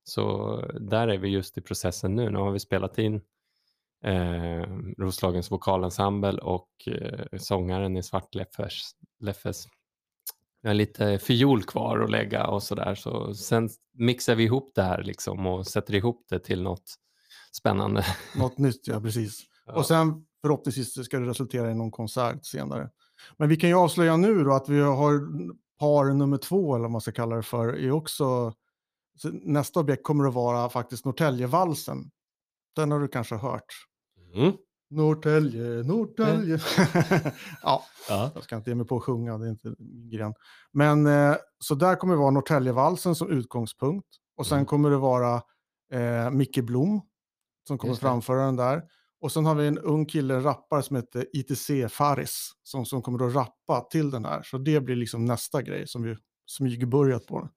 så 0.04 0.56
där 0.80 1.08
är 1.08 1.18
vi 1.18 1.30
just 1.30 1.58
i 1.58 1.62
processen 1.62 2.16
nu. 2.16 2.30
Nu 2.30 2.38
har 2.38 2.52
vi 2.52 2.60
spelat 2.60 2.98
in 2.98 3.22
eh, 4.04 4.62
Roslagens 4.98 5.52
vokalensemble 5.52 6.42
och 6.42 6.70
eh, 6.88 7.38
sångaren 7.38 7.98
i 7.98 8.04
Svartleffes. 8.04 8.92
Leffes. 9.20 9.66
Vi 10.62 10.70
har 10.70 10.74
lite 10.74 11.20
fiol 11.20 11.64
kvar 11.64 12.00
att 12.00 12.12
lägga 12.12 12.48
och 12.48 12.64
sådär. 12.64 12.96
Så 12.96 13.34
sen 13.34 13.70
mixar 13.94 14.36
vi 14.36 14.44
ihop 14.44 14.72
det 14.76 14.84
här 14.84 15.04
liksom 15.04 15.46
och 15.48 15.68
sätter 15.68 15.96
ihop 15.96 16.26
det 16.30 16.40
till 16.40 16.62
något 16.64 16.96
spännande. 17.58 18.06
Något 18.36 18.58
nytt, 18.58 18.88
ja 18.88 19.02
precis. 19.02 19.44
Ja. 19.70 19.74
Och 19.74 19.86
sen 19.86 20.26
förhoppningsvis 20.42 21.06
ska 21.06 21.20
det 21.20 21.30
resultera 21.30 21.72
i 21.72 21.76
någon 21.76 21.92
konsert 21.92 22.46
senare. 22.46 22.90
Men 23.38 23.50
vi 23.50 23.56
kan 23.58 23.70
ju 23.70 23.76
avslöja 23.76 24.18
nu 24.18 24.44
då 24.44 24.54
att 24.54 24.70
vi 24.70 24.80
har 24.82 25.22
par 25.80 26.14
nummer 26.14 26.38
två, 26.38 26.76
eller 26.76 26.84
vad 26.84 26.92
man 26.92 27.02
ska 27.02 27.12
kalla 27.12 27.36
det 27.36 27.44
för, 27.44 27.68
är 27.76 27.92
också... 27.92 28.54
så 29.18 29.30
Nästa 29.30 29.80
objekt 29.80 30.04
kommer 30.04 30.28
att 30.28 30.34
vara 30.34 30.70
faktiskt 30.70 31.06
Norrtäljevalsen. 31.06 32.12
Den 32.76 32.92
har 32.92 33.00
du 33.00 33.08
kanske 33.08 33.36
hört. 33.36 33.66
Mm. 34.36 34.54
Norrtälje, 34.90 35.84
Norrtälje. 35.84 36.60
ja, 37.64 37.84
Ja. 38.10 38.32
jag 38.36 38.44
ska 38.44 38.56
inte 38.56 38.70
ge 38.70 38.76
mig 38.76 38.86
på 38.88 38.98
att 38.98 39.04
sjunga, 39.04 39.38
det 39.38 39.46
är 39.46 39.50
inte 39.50 39.76
min 39.80 40.10
gren. 40.10 40.34
Men 40.72 41.06
eh, 41.08 41.36
så 41.60 41.76
där 41.76 41.96
kommer 41.96 42.14
det 42.14 42.20
vara 42.20 42.32
Norrtäljevalsen 42.32 43.16
som 43.16 43.30
utgångspunkt. 43.32 44.08
Och 44.38 44.48
sen 44.48 44.58
Mm. 44.58 44.66
kommer 44.66 44.90
det 44.90 44.98
vara 44.98 45.42
eh, 45.94 46.30
Micke 46.32 46.64
Blom 46.64 47.02
som 47.68 47.78
kommer 47.78 47.94
framföra 47.94 48.46
den 48.46 48.56
där. 48.56 48.84
Och 49.22 49.32
sen 49.32 49.46
har 49.46 49.56
vi 49.56 49.68
en 49.68 49.78
ung 49.80 50.06
kille, 50.06 50.34
en 50.36 50.44
rappare 50.44 50.84
som 50.84 50.96
heter 50.96 51.26
ITC 51.34 51.90
Faris 51.90 52.52
som, 52.64 52.86
som 52.86 53.02
kommer 53.02 53.28
att 53.28 53.36
rappa 53.36 53.82
till 53.92 54.12
den 54.12 54.26
här. 54.26 54.42
Så 54.44 54.58
det 54.58 54.80
blir 54.82 54.96
liksom 54.96 55.26
nästa 55.26 55.62
grej 55.62 55.88
som 55.88 56.04
vi 56.04 56.16
smygbörjat 56.46 57.26
på. 57.26 57.50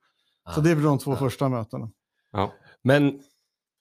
Så 0.55 0.61
Ah. 0.61 0.63
det 0.65 0.77
blir 0.77 0.87
de 0.87 0.99
två 0.99 1.13
Ah. 1.13 1.17
första 1.17 1.49
mötena. 1.49 1.91
Ja. 2.33 2.53
Men 2.83 3.23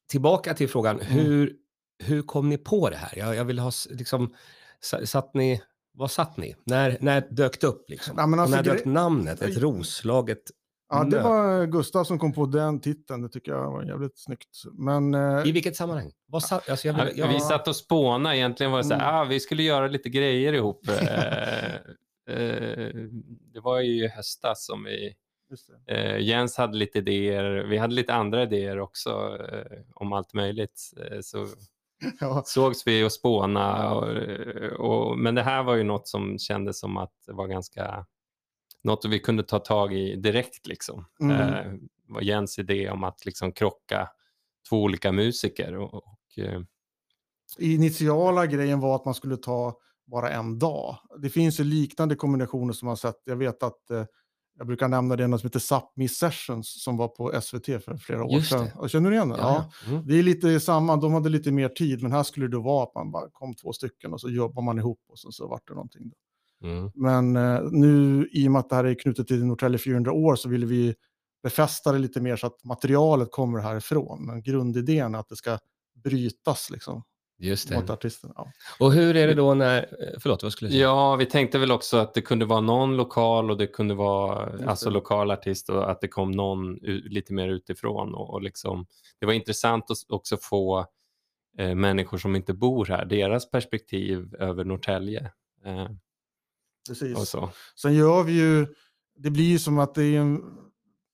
tillbaka 0.09 0.53
till 0.53 0.69
frågan, 0.69 0.99
Mm. 0.99 1.07
hur 1.25 1.55
hur 2.03 2.21
kom 2.21 2.49
ni 2.49 2.57
på 2.57 2.89
det 2.89 2.95
här? 2.97 3.13
Jag, 3.17 3.35
jag 3.35 3.45
vill 3.45 3.59
ha 3.59 3.71
liksom, 3.89 4.33
sa- 4.79 5.05
satt 5.05 5.33
ni, 5.33 5.61
vad 5.93 6.11
satt 6.11 6.37
ni? 6.37 6.55
När, 6.63 6.97
när 7.01 7.27
dök 7.31 7.61
det 7.61 7.67
upp 7.67 7.89
liksom? 7.89 8.13
Ja, 8.17 8.23
alltså, 8.23 8.55
när 8.55 8.63
dök 8.63 8.85
namnet, 8.85 9.41
ett 9.41 9.57
roslaget 9.57 10.43
Ja, 10.89 11.03
det 11.03 11.19
var 11.19 11.65
Gustav 11.65 12.03
som 12.03 12.19
kom 12.19 12.33
på 12.33 12.45
den 12.45 12.81
titeln. 12.81 13.21
Det 13.21 13.29
tycker 13.29 13.51
jag 13.51 13.71
var 13.71 13.83
jävligt 13.83 14.17
snyggt. 14.19 14.63
Men 14.73 15.13
eh, 15.13 15.47
I 15.47 15.51
vilket 15.51 15.75
sammanhang? 15.75 16.11
Vad 16.27 16.43
sa, 16.43 16.55
alltså 16.69 16.87
jag 16.87 16.93
vill, 17.05 17.17
jag, 17.19 17.27
Vi 17.27 17.39
satt 17.39 17.67
och 17.67 17.75
spånade. 17.75 18.37
Egentligen 18.37 18.71
var 18.71 18.79
det 18.79 18.83
så 18.83 18.93
här, 18.93 19.01
Mm. 19.09 19.15
ah, 19.15 19.23
vi 19.23 19.39
skulle 19.39 19.63
göra 19.63 19.87
lite 19.87 20.09
grejer 20.09 20.53
ihop. 20.53 20.87
Eh, 20.89 21.73
eh, 22.35 22.93
det 23.53 23.59
var 23.63 23.79
ju 23.79 24.05
i 24.05 24.07
höstas 24.07 24.65
som 24.65 24.83
vi... 24.83 25.15
Eh, 25.87 26.17
Jens 26.19 26.57
hade 26.57 26.77
lite 26.77 26.97
idéer. 26.97 27.65
Vi 27.69 27.77
hade 27.77 27.93
lite 27.93 28.13
andra 28.13 28.43
idéer 28.43 28.79
också 28.79 29.37
eh, 29.51 29.77
om 29.95 30.13
allt 30.13 30.33
möjligt. 30.33 30.81
Eh, 31.11 31.19
så 31.21 31.47
Ja, 32.19 32.43
sågs 32.45 32.87
vi 32.87 33.03
och 33.03 33.11
spåna. 33.11 33.93
Och, 33.93 34.07
och, 34.79 35.17
men 35.19 35.35
det 35.35 35.41
här 35.43 35.63
var 35.63 35.75
ju 35.75 35.83
något 35.83 36.07
som 36.07 36.37
kändes 36.39 36.79
som 36.79 36.97
att 36.97 37.13
det 37.25 37.33
var 37.33 37.47
ganska... 37.47 38.05
Något 38.83 39.05
vi 39.05 39.19
kunde 39.19 39.43
ta 39.43 39.59
tag 39.59 39.93
i 39.93 40.15
direkt. 40.15 40.67
Liksom. 40.67 41.05
Mm. 41.21 41.35
Eh, 41.37 41.73
var 42.07 42.21
Jens 42.21 42.59
idé 42.59 42.89
om 42.89 43.03
att 43.03 43.25
liksom 43.25 43.51
krocka 43.51 44.09
två 44.69 44.83
olika 44.83 45.11
musiker. 45.11 45.77
Och, 45.77 45.93
och, 45.93 46.17
eh, 46.37 46.61
initiala 47.57 48.45
grejen 48.45 48.79
var 48.79 48.95
att 48.95 49.05
man 49.05 49.13
skulle 49.13 49.37
ta 49.37 49.79
bara 50.05 50.29
en 50.29 50.59
dag. 50.59 50.97
Det 51.21 51.29
finns 51.29 51.59
ju 51.59 51.63
liknande 51.63 52.15
kombinationer 52.15 52.73
som 52.73 52.85
man 52.85 52.97
sett. 52.97 53.21
Jag 53.23 53.35
vet 53.35 53.63
att 53.63 53.91
eh, 53.91 54.05
jag 54.57 54.67
brukar 54.67 54.87
nämna 54.87 55.15
det 55.15 55.27
något 55.27 55.41
som 55.41 55.47
heter 55.47 55.59
Sápmi 55.59 56.07
Sessions 56.07 56.83
som 56.83 56.97
var 56.97 57.07
på 57.07 57.41
SVT 57.41 57.65
för 57.65 57.97
flera 57.97 58.23
år 58.23 58.33
Just 58.33 58.49
sedan. 58.49 58.67
det. 58.81 58.89
Känner 58.89 59.09
du 59.09 59.15
igen 59.15 59.29
det? 59.29 59.37
Ja. 59.37 59.71
ja. 59.85 59.91
Mm. 59.91 60.07
Det 60.07 60.19
är 60.19 60.23
lite 60.23 60.59
samma, 60.59 60.95
de 60.95 61.13
hade 61.13 61.29
lite 61.29 61.51
mer 61.51 61.69
tid, 61.69 62.01
men 62.03 62.11
här 62.11 62.23
skulle 62.23 62.47
det 62.47 62.57
vara 62.57 62.83
att 62.83 62.95
man 62.95 63.11
bara 63.11 63.29
kom 63.29 63.55
två 63.55 63.73
stycken 63.73 64.13
och 64.13 64.21
så 64.21 64.29
jobbar 64.29 64.61
man 64.61 64.79
ihop 64.79 64.99
och 65.07 65.19
så, 65.19 65.31
så 65.31 65.47
vart 65.47 65.67
det 65.67 65.73
någonting. 65.73 66.11
Mm. 66.63 66.91
Men 66.95 67.35
eh, 67.35 67.61
nu 67.71 68.27
i 68.31 68.47
och 68.47 68.51
med 68.51 68.59
att 68.59 68.69
det 68.69 68.75
här 68.75 68.83
är 68.83 68.93
knutet 68.93 69.27
till 69.27 69.45
Norrtälje 69.45 69.77
400 69.79 70.11
år 70.11 70.35
så 70.35 70.49
vill 70.49 70.65
vi 70.65 70.95
befästa 71.43 71.91
det 71.91 71.99
lite 71.99 72.21
mer 72.21 72.35
så 72.35 72.47
att 72.47 72.63
materialet 72.63 73.31
kommer 73.31 73.59
härifrån. 73.59 74.25
Men 74.25 74.41
grundidén 74.43 75.15
är 75.15 75.19
att 75.19 75.29
det 75.29 75.35
ska 75.35 75.59
brytas 76.03 76.69
liksom 76.69 77.03
Just 77.41 77.71
mot 77.71 77.87
det. 77.87 77.93
artisten. 77.93 78.31
Ja. 78.35 78.51
Och 78.79 78.93
hur 78.93 79.15
är 79.15 79.27
det 79.27 79.33
då 79.33 79.53
när, 79.53 79.77
eh, 79.77 80.19
förlåt 80.19 80.43
vad 80.43 80.51
skulle 80.51 80.69
du 80.69 80.71
säga? 80.71 80.83
Ja, 80.83 81.15
vi 81.15 81.25
tänkte 81.25 81.57
väl 81.59 81.71
också 81.71 81.97
att 81.97 82.13
det 82.13 82.21
kunde 82.21 82.45
vara 82.45 82.61
någon 82.61 82.97
lokal 82.97 83.51
och 83.51 83.57
det 83.57 83.67
kunde 83.67 83.93
vara 83.93 84.51
Just 84.51 84.63
alltså 84.67 84.89
det. 84.89 84.93
lokal 84.93 85.31
artist 85.31 85.69
och 85.69 85.91
att 85.91 86.01
det 86.01 86.07
kom 86.07 86.31
någon 86.31 86.73
lite 86.83 87.33
mer 87.33 87.47
utifrån. 87.47 88.13
Och, 88.15 88.29
och 88.33 88.41
liksom, 88.41 88.85
det 89.19 89.25
var 89.25 89.33
intressant 89.33 89.91
att 89.91 89.97
också 90.11 90.37
få 90.41 90.85
eh, 91.57 91.75
människor 91.75 92.17
som 92.17 92.35
inte 92.35 92.53
bor 92.53 92.85
här, 92.85 93.05
deras 93.05 93.51
perspektiv 93.51 94.35
över 94.35 94.63
Norrtälje. 94.63 95.31
Eh, 95.65 95.87
Precis. 96.89 97.29
så. 97.29 97.49
Sen 97.81 97.93
gör 97.93 98.23
vi 98.23 98.33
ju, 98.33 98.67
det 99.15 99.29
blir 99.29 99.45
ju 99.45 99.59
som 99.59 99.79
att 99.79 99.95
det 99.95 100.03
är 100.03 100.19
en, 100.19 100.41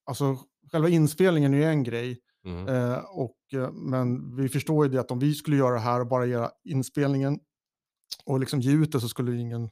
alltså 0.06 0.38
själva 0.72 0.90
inspelningen 0.90 1.54
är 1.54 1.58
ju 1.58 1.64
en 1.64 1.84
grej. 1.84 2.22
Mm. 2.46 2.68
Eh, 2.68 2.98
och, 2.98 3.38
eh, 3.54 3.72
men 3.72 4.36
vi 4.36 4.50
förstår 4.50 4.86
ju 4.86 4.92
det 4.92 5.00
att 5.00 5.12
om 5.12 5.20
vi 5.20 5.34
skulle 5.34 5.58
göra 5.58 5.74
det 5.74 5.80
här 5.80 6.00
och 6.00 6.08
bara 6.08 6.26
göra 6.26 6.52
inspelningen 6.64 7.40
och 8.26 8.40
liksom 8.40 8.62
ge 8.62 8.72
ut 8.72 8.92
det 8.92 9.00
så 9.00 9.10
skulle 9.10 9.38
ingen 9.38 9.70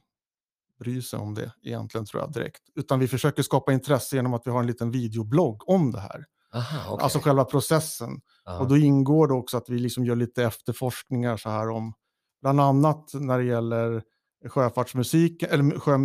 bry 0.78 1.02
sig 1.02 1.18
om 1.18 1.34
det 1.34 1.52
egentligen 1.62 2.06
tror 2.06 2.22
jag 2.22 2.32
direkt. 2.32 2.62
Utan 2.74 2.98
vi 2.98 3.08
försöker 3.08 3.42
skapa 3.42 3.72
intresse 3.72 4.16
genom 4.16 4.34
att 4.34 4.46
vi 4.46 4.50
har 4.50 4.60
en 4.60 4.66
liten 4.66 4.90
videoblogg 4.90 5.68
om 5.68 5.92
det 5.92 6.00
här. 6.00 6.24
Aha, 6.54 6.92
okej. 6.92 7.04
Alltså 7.04 7.18
själva 7.18 7.44
processen. 7.44 8.20
Ja. 8.44 8.58
Och 8.58 8.68
då 8.68 8.76
ingår 8.76 9.28
det 9.28 9.34
också 9.34 9.56
att 9.56 9.68
vi 9.68 9.78
liksom 9.78 10.04
gör 10.04 10.16
lite 10.16 10.44
efterforskningar 10.44 11.36
så 11.36 11.50
här 11.50 11.70
om 11.70 11.94
bland 12.42 12.60
annat 12.60 13.10
när 13.14 13.38
det 13.38 13.44
gäller 13.44 14.02
sjöfartsmusik 14.48 15.42
eller 15.42 15.78
sjö, 15.78 15.98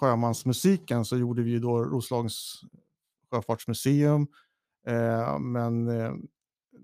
sjömansmusiken 0.00 1.04
så 1.04 1.16
gjorde 1.16 1.42
vi 1.42 1.50
ju 1.50 1.58
då 1.58 1.84
Roslagens 1.84 2.60
sjöfartsmuseum. 3.30 4.26
Eh, 4.86 5.38
men 5.38 5.88
eh, 5.88 6.12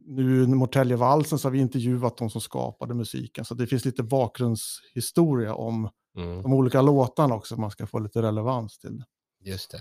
nu 0.06 0.42
i 0.42 0.46
Norrtäljevalsen 0.46 1.38
så 1.38 1.48
har 1.48 1.52
vi 1.52 1.58
intervjuat 1.58 2.16
de 2.16 2.30
som 2.30 2.40
skapade 2.40 2.94
musiken 2.94 3.44
så 3.44 3.54
det 3.54 3.66
finns 3.66 3.84
lite 3.84 4.02
bakgrundshistoria 4.02 5.54
om 5.54 5.88
Mm. 6.16 6.42
de 6.42 6.52
olika 6.52 6.82
låtarna 6.82 7.34
också 7.34 7.56
man 7.60 7.70
ska 7.70 7.86
få 7.86 7.98
lite 7.98 8.22
relevans 8.22 8.78
till 8.78 8.96
det. 8.98 9.04
Just 9.50 9.70
det. 9.70 9.80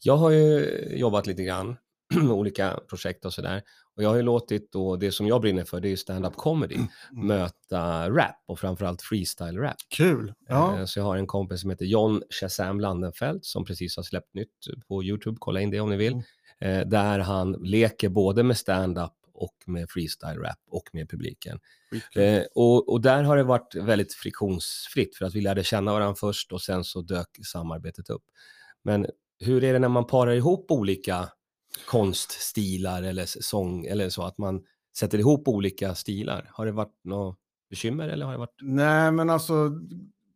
Jag 0.00 0.16
har 0.16 0.30
ju 0.30 0.66
jobbat 0.96 1.26
lite 1.26 1.42
grann 1.44 1.76
olika 2.30 2.80
projekt 2.88 3.24
och 3.24 3.32
sådär. 3.32 3.62
Och 3.96 4.02
jag 4.02 4.08
har 4.08 4.16
ju 4.16 4.22
låtit 4.22 4.72
då, 4.72 4.96
det 4.96 5.12
som 5.12 5.26
jag 5.26 5.40
brinner 5.40 5.64
för, 5.64 5.80
det 5.80 5.92
är 5.92 5.96
stand-up 5.96 6.36
comedy, 6.36 6.74
Mm. 6.74 7.26
möta 7.26 8.10
rap 8.10 8.36
och 8.46 8.58
framförallt 8.58 9.02
freestyle-rap. 9.02 9.76
Kul! 9.96 10.34
Ja. 10.48 10.78
Eh, 10.78 10.84
Så 10.84 10.98
jag 10.98 11.04
har 11.04 11.16
en 11.16 11.26
kompis 11.26 11.60
som 11.60 11.70
heter 11.70 11.84
John 11.84 12.22
Shazam 12.30 12.80
Landenfelt 12.80 13.44
som 13.44 13.64
precis 13.64 13.96
har 13.96 14.02
släppt 14.02 14.34
nytt 14.34 14.50
på 14.88 15.04
YouTube, 15.04 15.36
kolla 15.40 15.60
in 15.60 15.70
det 15.70 15.80
om 15.80 15.90
ni 15.90 15.96
vill. 15.96 16.12
Mm. 16.12 16.80
Eh, 16.80 16.86
Där 16.88 17.18
han 17.18 17.52
leker 17.52 18.08
både 18.08 18.42
med 18.42 18.56
stand-up 18.56 19.12
och 19.32 19.54
med 19.66 19.88
freestyle-rap 19.90 20.58
och 20.70 20.84
med 20.92 21.10
publiken. 21.10 21.58
Eh, 22.14 22.42
och, 22.54 22.88
och 22.92 23.00
där 23.00 23.22
har 23.22 23.36
det 23.36 23.42
varit 23.42 23.74
väldigt 23.74 24.14
friktionsfritt 24.14 25.16
för 25.16 25.24
att 25.24 25.34
vi 25.34 25.40
lärde 25.40 25.64
känna 25.64 25.92
varandra 25.92 26.14
först 26.14 26.52
och 26.52 26.62
sen 26.62 26.84
så 26.84 27.00
dök 27.02 27.28
samarbetet 27.44 28.10
upp. 28.10 28.22
Men 28.84 29.06
hur 29.40 29.64
är 29.64 29.72
det 29.72 29.78
när 29.78 29.88
man 29.88 30.06
parar 30.06 30.32
ihop 30.32 30.70
olika 30.70 31.28
konststilar 31.86 33.02
eller 33.02 33.26
sång 33.26 33.84
eller 33.84 34.08
så 34.08 34.22
att 34.22 34.38
man 34.38 34.62
sätter 34.98 35.18
ihop 35.18 35.48
olika 35.48 35.94
stilar? 35.94 36.50
Har 36.52 36.66
det 36.66 36.72
varit 36.72 37.04
något 37.04 37.38
bekymmer 37.70 38.08
eller 38.08 38.26
har 38.26 38.32
det 38.32 38.38
varit? 38.38 38.58
Nej, 38.62 39.12
men 39.12 39.30
alltså 39.30 39.70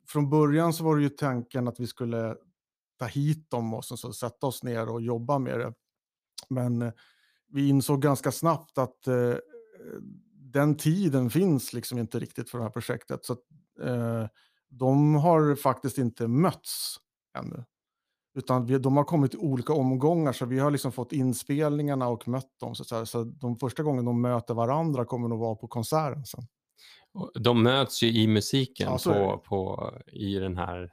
från 0.09 0.30
början 0.30 0.73
så 0.73 0.85
var 0.85 0.97
det 0.97 1.02
ju 1.02 1.09
tanken 1.09 1.68
att 1.68 1.80
vi 1.80 1.87
skulle 1.87 2.37
ta 2.99 3.06
hit 3.06 3.50
dem 3.50 3.75
och 3.75 3.85
sen 3.85 3.97
så 3.97 4.12
sätta 4.12 4.47
oss 4.47 4.62
ner 4.62 4.88
och 4.88 5.02
jobba 5.02 5.38
med 5.38 5.59
det. 5.59 5.75
Men 6.49 6.82
eh, 6.82 6.92
vi 7.49 7.68
insåg 7.68 8.02
ganska 8.02 8.32
snabbt 8.32 8.78
att 8.78 9.06
eh, 9.06 9.35
den 10.32 10.76
tiden 10.76 11.30
finns 11.30 11.73
liksom 11.73 11.99
inte 11.99 12.18
riktigt 12.18 12.50
för 12.50 12.59
det 12.59 12.64
här 12.64 12.70
projektet. 12.70 13.25
Så 13.25 13.32
att, 13.32 13.42
eh, 13.82 14.26
de 14.68 15.14
har 15.14 15.54
faktiskt 15.54 15.99
inte 15.99 16.28
mötts 16.28 16.97
ännu. 17.38 17.64
Utan 18.34 18.66
vi, 18.66 18.78
de 18.78 18.96
har 18.96 19.04
kommit 19.04 19.34
i 19.34 19.37
olika 19.37 19.72
omgångar 19.72 20.32
så 20.32 20.46
vi 20.46 20.58
har 20.58 20.70
liksom 20.70 20.92
fått 20.92 21.12
inspelningarna 21.12 22.08
och 22.08 22.28
mött 22.28 22.60
dem. 22.60 22.75
Så, 22.75 23.06
så 23.06 23.25
de 23.25 23.56
första 23.56 23.82
gången 23.82 24.04
de 24.04 24.20
möter 24.20 24.54
varandra 24.54 25.04
kommer 25.04 25.28
nog 25.28 25.38
vara 25.38 25.54
på 25.54 25.68
konserten 25.68 26.25
sen. 26.25 26.46
De 27.34 27.62
möts 27.62 28.02
ju 28.02 28.08
i 28.08 28.26
musiken 28.26 28.99
Ja, 29.04 29.12
på, 29.12 29.38
på, 29.38 29.92
i 30.12 30.34
den 30.34 30.56
här 30.56 30.92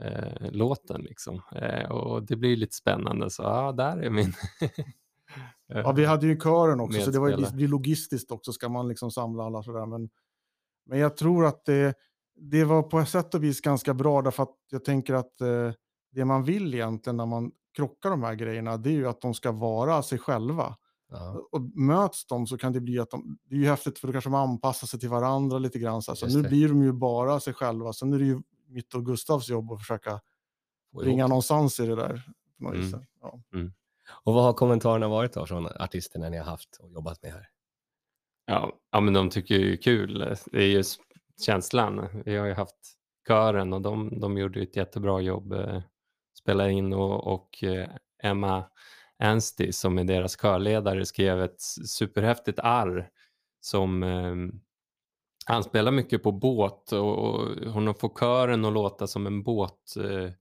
eh, 0.00 0.50
låten. 0.50 1.02
Liksom. 1.02 1.42
Eh, 1.52 1.90
och 1.90 2.22
det 2.22 2.36
blir 2.36 2.56
lite 2.56 2.74
spännande. 2.74 3.30
Så 3.30 3.42
ja, 3.42 3.72
där 3.72 3.96
är 3.96 4.10
min... 4.10 4.32
Ja, 5.66 5.92
vi 5.92 6.04
hade 6.04 6.26
ju 6.26 6.40
kören 6.40 6.80
också, 6.80 7.00
så 7.00 7.10
det 7.10 7.18
var 7.18 7.30
det 7.30 7.52
blir 7.52 7.68
logistiskt 7.68 8.30
också, 8.30 8.52
ska 8.52 8.68
man 8.68 8.88
liksom 8.88 9.10
samla 9.10 9.44
alla 9.44 9.62
sådär. 9.62 9.86
Men, 9.86 10.08
men 10.86 10.98
jag 10.98 11.16
tror 11.16 11.46
att 11.46 11.64
det, 11.64 11.94
det 12.36 12.64
var 12.64 12.82
på 12.82 12.98
ett 12.98 13.08
sätt 13.08 13.34
och 13.34 13.44
vis 13.44 13.60
ganska 13.60 13.94
bra, 13.94 14.22
därför 14.22 14.42
att 14.42 14.56
jag 14.70 14.84
tänker 14.84 15.14
att 15.14 15.40
eh, 15.40 15.72
det 16.10 16.24
man 16.24 16.44
vill 16.44 16.74
egentligen 16.74 17.16
när 17.16 17.26
man 17.26 17.52
krockar 17.76 18.10
de 18.10 18.22
här 18.22 18.34
grejerna, 18.34 18.76
det 18.76 18.90
är 18.90 18.94
ju 18.94 19.08
att 19.08 19.20
de 19.20 19.34
ska 19.34 19.52
vara 19.52 20.02
sig 20.02 20.18
själva. 20.18 20.76
Ja, 21.10 21.48
Och 21.52 21.62
möts 21.62 22.26
de 22.26 22.46
så 22.46 22.58
kan 22.58 22.72
det 22.72 22.80
bli 22.80 22.98
att 22.98 23.10
de, 23.10 23.38
det 23.44 23.54
är 23.54 23.58
ju 23.58 23.66
häftigt 23.66 23.98
för 23.98 24.06
då 24.06 24.12
kanske 24.12 24.30
de 24.30 24.34
anpassar 24.34 24.86
sig 24.86 25.00
till 25.00 25.08
varandra 25.08 25.58
lite 25.58 25.78
grann. 25.78 26.02
Så, 26.02 26.16
så 26.16 26.26
nu 26.26 26.42
det. 26.42 26.48
blir 26.48 26.68
de 26.68 26.82
ju 26.82 26.92
bara 26.92 27.40
sig 27.40 27.54
själva, 27.54 27.92
sen 27.92 28.12
är 28.12 28.18
det 28.18 28.24
ju 28.24 28.40
mitt 28.66 28.94
och 28.94 29.06
Gustavs 29.06 29.48
jobb 29.48 29.72
att 29.72 29.78
försöka 29.78 30.20
ihop. 31.02 31.18
någonstans 31.18 31.80
i 31.80 31.86
det 31.86 31.96
där. 31.96 32.22
På 32.58 32.64
något 32.64 32.74
vis. 32.74 32.92
Mm. 32.92 33.06
Ja. 33.22 33.40
Och 34.24 34.34
vad 34.34 34.44
har 34.44 34.52
kommentarerna 34.52 35.08
varit 35.08 35.32
då 35.32 35.46
från 35.46 35.66
artisterna 35.66 36.28
ni 36.28 36.36
har 36.36 36.44
haft 36.44 36.76
och 36.80 36.90
jobbat 36.90 37.22
med 37.22 37.32
här? 37.32 37.48
Ja, 38.46 38.72
ja, 38.92 39.00
men 39.00 39.14
de 39.14 39.30
tycker 39.30 39.54
ju 39.54 39.76
kul. 39.76 40.18
Det 40.52 40.58
är 40.58 40.66
ju 40.66 40.82
känslan. 41.46 42.08
Vi 42.24 42.36
har 42.36 42.46
ju 42.46 42.54
haft 42.54 42.76
kören 43.28 43.72
och 43.72 43.82
de, 43.82 44.20
de 44.20 44.38
gjorde 44.38 44.58
ju 44.58 44.62
ett 44.62 44.76
jättebra 44.76 45.20
jobb. 45.20 45.54
Eh, 46.48 46.54
spela 46.54 46.70
in 46.70 46.92
och, 46.92 47.26
och 47.34 47.64
eh, 47.64 47.88
Emma 48.22 48.64
Anstey 49.18 49.72
som 49.72 49.98
är 49.98 50.04
deras 50.04 50.36
körledare 50.36 51.06
skrev 51.06 51.42
ett 51.42 51.60
superhäftigt 51.86 52.58
arr 52.62 53.08
som 53.60 54.02
eh, 54.02 54.34
han 55.46 55.62
spelar 55.64 55.92
mycket 55.92 56.22
på 56.22 56.32
båt 56.32 56.92
och, 56.92 57.18
och 57.18 57.72
hon 57.72 57.94
får 57.94 58.08
kören 58.20 58.64
att 58.64 58.72
låta 58.72 59.06
som 59.06 59.26
en 59.26 59.42
båt 59.42 59.96
eh, 59.96 60.32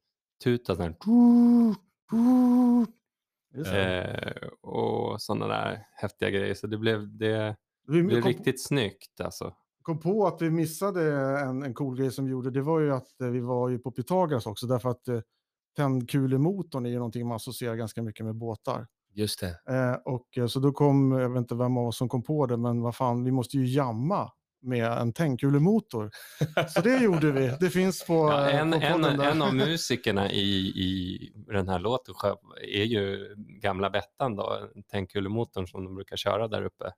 eh, 3.75 4.47
och 4.61 5.21
sådana 5.21 5.47
där 5.47 5.87
häftiga 5.91 6.29
grejer. 6.29 6.53
Så 6.53 6.67
det 6.67 6.77
blev, 6.77 7.17
det 7.17 7.55
Vi 7.87 8.03
blev 8.03 8.21
kom- 8.21 8.27
riktigt 8.27 8.63
snyggt 8.63 9.21
alltså. 9.21 9.53
kom 9.81 9.99
på 9.99 10.27
att 10.27 10.41
vi 10.41 10.49
missade 10.49 11.13
en, 11.39 11.63
en 11.63 11.73
cool 11.73 11.97
grej 11.97 12.11
som 12.11 12.25
vi 12.25 12.31
gjorde. 12.31 12.51
Det 12.51 12.61
var 12.61 12.79
ju 12.79 12.93
att 12.93 13.21
eh, 13.21 13.27
vi 13.27 13.39
var 13.39 13.69
ju 13.69 13.79
på 13.79 13.91
Pythagoras 13.91 14.45
också, 14.45 14.67
därför 14.67 14.89
att 14.89 15.07
eh, 15.07 15.19
tändkulemotorn 15.77 16.86
är 16.86 16.89
ju 16.89 16.96
någonting 16.96 17.27
man 17.27 17.36
associerar 17.36 17.75
ganska 17.75 18.01
mycket 18.01 18.25
med 18.25 18.36
båtar. 18.36 18.88
Just 19.13 19.39
det. 19.39 19.74
Eh, 19.74 19.93
och 20.05 20.38
eh, 20.38 20.48
så 20.48 20.60
då 20.60 20.72
kom, 20.72 21.12
jag 21.12 21.29
vet 21.29 21.38
inte 21.38 21.55
vem 21.55 21.77
av 21.77 21.88
oss 21.88 21.98
som 21.98 22.10
kom 22.10 22.24
på 22.24 22.46
det, 22.46 22.57
men 22.57 22.81
vad 22.81 22.96
fan, 22.96 23.24
vi 23.24 23.31
måste 23.31 23.57
ju 23.57 23.65
jamma 23.65 24.31
med 24.62 24.91
en 24.91 25.13
tändkulemotor. 25.13 26.12
Så 26.67 26.81
det 26.81 26.98
gjorde 26.98 27.31
vi. 27.31 27.53
Det 27.60 27.69
finns 27.69 28.05
på, 28.05 28.13
Ja, 28.13 28.50
eh, 28.50 28.60
en, 28.60 28.72
på 28.72 28.77
en, 28.77 29.05
en 29.05 29.41
av 29.41 29.55
musikerna 29.55 30.31
i, 30.31 30.67
i 30.67 31.19
den 31.48 31.69
här 31.69 31.79
låten 31.79 32.15
är 32.62 32.84
ju 32.84 33.36
gamla 33.38 33.89
Bettan, 33.89 34.36
då, 34.36 34.69
tändkulemotorn 34.91 35.67
som 35.67 35.84
de 35.84 35.96
brukar 35.96 36.15
köra 36.15 36.48
där 36.48 36.63
uppe 36.65 36.91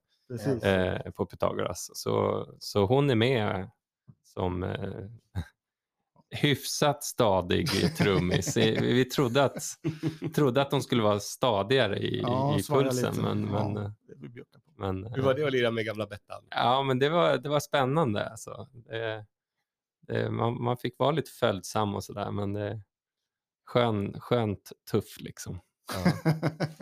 eh, 0.63 1.12
på 1.12 1.25
Pythagoras. 1.25 1.89
Så, 1.93 2.45
så 2.59 2.86
hon 2.86 3.09
är 3.09 3.15
med 3.15 3.69
som 4.24 4.63
eh, 4.63 5.41
hyfsat 6.31 7.03
stadig 7.03 7.95
trummis. 7.98 8.57
vi, 8.57 8.71
vi 8.93 9.05
trodde 9.05 9.43
att, 9.43 9.63
trodde 10.36 10.62
att 10.62 10.71
de 10.71 10.81
skulle 10.81 11.03
vara 11.03 11.19
stadigare 11.19 11.98
i, 12.00 12.19
Ja, 12.21 12.59
i 12.59 12.63
pulsen. 12.63 13.12
lite. 13.12 13.21
Men, 13.21 13.41
men, 13.45 13.75
Ja, 13.75 13.81
eh, 13.83 13.91
på. 14.53 14.59
men, 14.77 15.05
Hur 15.13 15.21
var 15.21 15.33
det 15.33 15.45
att 15.45 15.51
lira 15.51 15.71
med 15.71 15.86
gamla 15.86 16.05
Bettan? 16.05 16.43
Ja, 16.50 16.83
men 16.83 17.00
det 17.00 17.09
var, 17.09 17.38
det 17.38 17.50
var 17.50 17.59
spännande. 17.59 18.29
Alltså. 18.29 18.67
Det, 18.74 19.25
det, 20.07 20.31
man, 20.31 20.63
man 20.63 20.77
fick 20.77 21.00
vara 21.00 21.12
lite 21.12 21.31
följsam 21.31 21.95
och 21.95 22.03
sådär, 22.03 22.31
men 22.31 22.53
det 22.53 22.81
skön, 23.65 24.19
skönt 24.19 24.71
tuff 24.91 25.19
liksom. 25.19 25.59
Ja. 25.93 26.12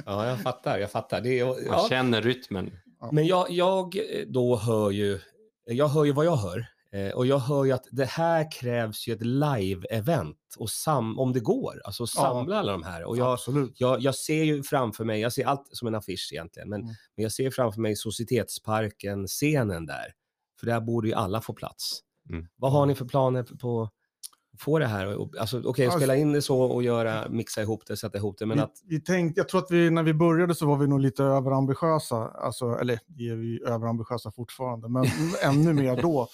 ja, 0.06 0.28
jag 0.28 0.42
fattar. 0.42 0.80
Jag 0.80 0.92
fattar. 0.92 1.22
Det 1.22 1.40
är, 1.40 1.46
Man 1.46 1.56
ja. 1.66 1.86
känner 1.90 2.22
rytmen. 2.22 2.80
Men 3.12 3.26
jag, 3.28 3.50
jag 3.52 3.96
då 4.28 4.56
hör 4.58 4.92
ju, 4.92 5.20
jag 5.66 5.88
hör 5.88 6.06
ju 6.06 6.12
vad 6.12 6.26
jag 6.26 6.36
hör. 6.36 6.68
Eh, 6.98 7.12
och 7.14 7.26
jag 7.26 7.40
hör 7.40 7.66
ju 7.66 7.72
att 7.72 7.88
det 7.92 8.06
här 8.06 8.52
krävs 8.52 9.08
ju 9.08 9.14
ett 9.14 9.22
live-event, 9.22 10.36
och 10.58 10.70
sam, 10.70 11.20
om 11.20 11.34
det 11.34 11.40
går, 11.40 11.82
alltså 11.86 12.04
att 12.04 12.10
Ja. 12.16 12.22
samla 12.22 12.60
alla 12.60 12.72
de 12.72 12.84
här. 12.84 13.04
Och 13.04 13.18
jag, 13.18 13.40
jag, 13.76 14.02
jag 14.02 14.16
ser 14.16 14.44
ju 14.44 14.64
framför 14.64 15.06
mig, 15.06 15.22
jag 15.22 15.34
ser 15.34 15.46
allt 15.46 15.68
som 15.72 15.88
en 15.88 15.96
affisch 15.96 16.30
egentligen, 16.34 16.70
men, 16.70 16.82
Mm. 16.82 16.94
men 17.16 17.24
jag 17.24 17.32
ser 17.32 17.52
framför 17.52 17.82
mig 17.82 17.96
Societetsparken, 17.96 19.28
scenen 19.28 19.86
där. 19.86 20.14
För 20.60 20.66
där 20.68 20.80
borde 20.82 21.08
ju 21.08 21.14
alla 21.14 21.42
få 21.42 21.54
plats. 21.54 22.00
Mm. 22.30 22.48
Vad 22.56 22.72
har 22.72 22.86
ni 22.86 22.96
för 22.96 23.06
planer 23.06 23.44
på 23.44 23.82
att 23.84 24.62
få 24.62 24.80
det 24.80 24.86
här? 24.88 25.18
Alltså, 25.40 25.62
Okej, 25.66 25.86
Alltså- 25.86 26.00
spela 26.00 26.16
in 26.16 26.32
det 26.34 26.42
så 26.42 26.62
och 26.62 26.84
göra, 26.84 27.30
mixa 27.30 27.62
ihop 27.62 27.84
det, 27.88 27.98
sätta 27.98 28.18
ihop 28.18 28.38
det, 28.40 28.46
men 28.46 28.58
vi, 28.58 28.64
att... 28.64 28.74
vi 28.86 29.02
tänkte, 29.02 29.40
jag 29.40 29.50
tror 29.50 29.62
att 29.62 29.72
vi, 29.72 29.90
när 29.90 30.04
vi 30.04 30.14
började 30.14 30.56
så 30.56 30.66
var 30.66 30.78
vi 30.78 30.88
nog 30.88 31.00
lite 31.00 31.24
överambitiösa. 31.24 32.16
Alltså, 32.28 32.66
eller 32.82 32.94
är 33.18 33.36
vi 33.36 33.64
överambitiösa 33.64 34.32
fortfarande, 34.32 34.90
men 34.90 35.06
ännu 35.44 35.74
mer 35.74 36.02
då. 36.02 36.28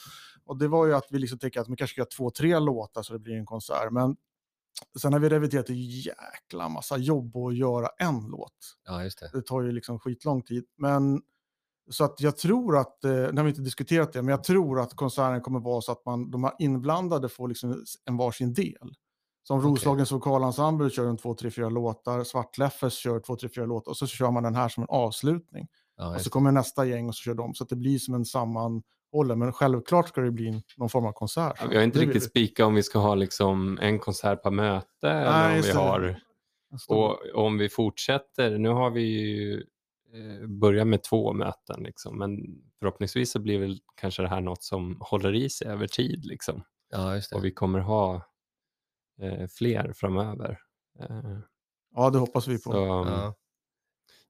Och 0.45 0.57
det 0.57 0.67
var 0.67 0.85
ju 0.85 0.93
att 0.93 1.07
vi 1.09 1.19
liksom 1.19 1.39
tänkte 1.39 1.62
att 1.62 1.69
vi 1.69 1.75
kanske 1.75 1.93
ska 1.93 2.01
göra 2.01 2.09
två, 2.17 2.29
tre 2.29 2.59
låtar 2.59 3.01
så 3.01 3.13
det 3.13 3.19
blir 3.19 3.35
en 3.35 3.45
konsert. 3.45 3.91
Men 3.91 4.15
sen 5.01 5.13
har 5.13 5.19
vi 5.19 5.29
reviderat 5.29 5.67
det 5.67 5.73
jäkla 5.73 6.69
massa 6.69 6.97
jobb 6.97 7.38
att 7.38 7.55
göra 7.55 7.88
en 7.97 8.27
låt. 8.27 8.53
Ja, 8.85 9.03
just 9.03 9.19
det. 9.19 9.29
Det 9.33 9.41
tar 9.41 9.62
ju 9.62 9.71
liksom 9.71 10.00
skitlång 10.00 10.41
tid. 10.41 10.65
Men 10.77 11.21
så 11.91 12.03
att 12.03 12.21
jag 12.21 12.38
tror 12.38 12.77
att, 12.77 13.03
eh, 13.03 13.12
nu 13.12 13.38
har 13.38 13.43
vi 13.43 13.50
inte 13.50 13.62
diskuterat 13.62 14.13
det, 14.13 14.21
men 14.21 14.31
jag 14.31 14.43
tror 14.43 14.79
att 14.79 14.93
konserten 14.93 15.41
kommer 15.41 15.59
vara 15.59 15.81
så 15.81 15.91
att 15.91 16.05
man, 16.05 16.31
de 16.31 16.43
här 16.43 16.53
inblandade 16.59 17.29
får 17.29 17.47
liksom 17.47 17.85
en 18.05 18.17
varsin 18.17 18.53
del. 18.53 18.95
Som. 19.47 19.62
Roslagens 19.62 20.12
vokalensemble 20.12 20.89
kör 20.89 21.05
en 21.05 21.17
två, 21.17 21.35
tre, 21.35 21.51
fyra 21.51 21.69
låtar, 21.69 22.23
Svartläffes 22.23 22.93
kör 22.93 23.19
två, 23.19 23.35
tre, 23.35 23.50
fyra 23.50 23.65
låtar 23.65 23.91
och 23.91 23.97
så 23.97 24.07
kör 24.07 24.31
man 24.31 24.43
den 24.43 24.55
här 24.55 24.69
som 24.69 24.83
en 24.83 24.89
avslutning. 24.89 25.67
Ja, 25.97 26.15
och 26.15 26.21
så 26.21 26.29
kommer 26.29 26.51
nästa 26.51 26.85
gäng 26.85 27.07
och 27.07 27.15
så 27.15 27.21
kör 27.21 27.33
de. 27.33 27.53
Så 27.53 27.63
att 27.63 27.69
det 27.69 27.75
blir 27.75 28.00
som 28.00 28.13
en 28.13 28.25
sammanhållen. 29.13 29.39
Men 29.39 29.53
självklart 29.53 30.08
ska 30.08 30.22
det 30.22 30.32
bli 30.32 30.63
någon 30.77 30.89
form 30.89 31.05
av 31.05 31.12
konsert. 31.12 31.72
Vi 31.72 31.75
har 31.75 31.84
inte 31.84 32.00
Det 32.00 32.05
riktigt 32.05 32.24
spikat 32.24 32.65
om 32.67 32.75
vi 32.75 32.84
ska 32.84 33.00
ha 33.00 33.15
liksom 33.15 33.77
en 33.82 34.00
konsert 34.00 34.43
per 34.43 34.51
möte 34.51 35.10
eller 35.10 35.55
om 35.55 35.62
vi 35.62 35.72
har 35.72 36.20
Och 36.88 37.20
om 37.46 37.58
vi 37.58 37.70
fortsätter, 37.70 38.58
nu 38.58 38.70
har 38.70 38.89
vi 38.91 39.01
ju 39.01 39.63
eh, 40.13 40.48
börjat 40.48 40.88
med 40.88 41.03
två 41.03 41.34
möten, 41.34 41.84
liksom, 41.84 42.17
men 42.17 42.38
förhoppningsvis 42.79 43.32
så 43.32 43.39
blir 43.39 43.60
väl 43.60 43.79
kanske 43.96 44.22
det 44.22 44.29
här 44.29 44.41
något 44.41 44.63
som 44.63 44.98
håller 45.00 45.34
i 45.36 45.50
sig 45.50 45.67
över 45.67 45.88
tid. 45.88 46.25
Liksom. 46.25 46.63
Ja, 46.91 47.15
just 47.15 47.29
det. 47.29 47.36
Och 47.36 47.46
vi 47.46 47.51
kommer 47.51 47.79
ha 47.79 48.15
eh, 49.22 49.48
fler 49.48 49.93
framöver. 49.93 50.60
Eh, 51.00 51.40
Ja, 51.96 52.09
det 52.09 52.18
hoppas 52.20 52.48
vi 52.48 52.53
på. 52.55 52.72
så, 52.72 52.77
Ja. 52.77 53.33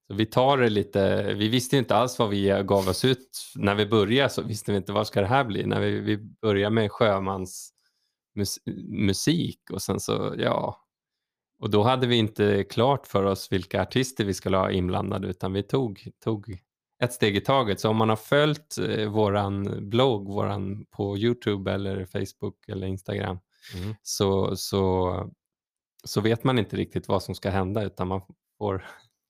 Så 0.07 0.13
vi 0.13 0.25
tar 0.25 0.57
det 0.57 0.69
lite, 0.69 1.33
vi 1.33 1.47
visste 1.49 1.77
inte 1.77 1.95
alls 1.95 2.19
vad 2.19 2.29
vi 2.29 2.63
gav 2.65 2.87
oss 2.87 3.05
ut. 3.05 3.51
När 3.55 3.75
vi 3.75 3.85
började 3.85 4.29
så 4.29 4.41
visste 4.41 4.71
vi 4.71 4.77
inte 4.77 4.91
vad 4.91 5.07
ska 5.07 5.21
det 5.21 5.27
här 5.27 5.43
bli. 5.43 5.65
När 5.65 5.79
vi, 5.79 5.99
vi 5.99 6.17
började 6.17 6.75
med 6.75 6.91
sjömans 6.91 7.73
mus, 8.35 8.59
musik 8.87 9.59
och 9.71 9.81
sen 9.81 9.99
så, 9.99 10.35
ja, 10.37 10.79
och 11.59 11.69
då 11.69 11.83
hade 11.83 12.07
vi 12.07 12.15
inte 12.15 12.63
klart 12.63 13.07
för 13.07 13.23
oss 13.23 13.51
vilka 13.51 13.81
artister 13.81 14.25
vi 14.25 14.33
skulle 14.33 14.57
ha 14.57 14.71
inblandade 14.71 15.27
utan 15.27 15.53
vi 15.53 15.63
tog, 15.63 16.07
tog 16.23 16.57
ett 17.03 17.13
steg 17.13 17.37
i 17.37 17.41
taget. 17.41 17.79
Så 17.79 17.89
om 17.89 17.97
man 17.97 18.09
har 18.09 18.15
följt 18.15 18.77
eh, 18.77 19.09
våran 19.09 19.89
blogg 19.89 20.27
våran 20.27 20.85
på 20.85 21.17
Youtube 21.17 21.71
eller 21.71 22.05
Facebook 22.05 22.69
eller 22.69 22.87
Instagram 22.87 23.39
Mm. 23.75 23.95
så, 24.01 24.55
så, 24.55 25.13
så 26.03 26.21
vet 26.21 26.43
man 26.43 26.59
inte 26.59 26.75
riktigt 26.75 27.07
vad 27.07 27.23
som 27.23 27.35
ska 27.35 27.49
hända 27.49 27.83
utan 27.83 28.07
man 28.07 28.21
får... 28.57 28.85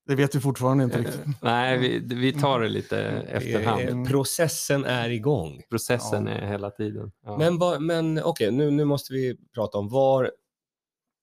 Det 0.05 0.15
vet 0.15 0.35
vi 0.35 0.39
fortfarande 0.39 0.83
inte 0.83 0.97
Eh, 0.99 1.03
riktigt. 1.05 1.41
nej, 1.41 1.77
vi, 1.77 2.15
vi 2.15 2.33
tar 2.33 2.59
det 2.59 2.69
lite 2.69 2.99
efterhand. 3.01 3.81
Eh, 3.81 4.03
Processen 4.11 4.85
är 4.85 5.09
igång. 5.09 5.61
Processen 5.69 6.27
Ja. 6.27 6.33
är 6.33 6.47
hela 6.47 6.69
tiden. 6.71 7.11
Ja. 7.23 7.37
Men, 7.37 7.85
men 7.85 8.23
okej, 8.23 8.51
nu, 8.51 8.71
nu 8.71 8.85
måste 8.85 9.13
vi 9.13 9.37
prata 9.53 9.77
om 9.77 9.89
var, 9.89 10.31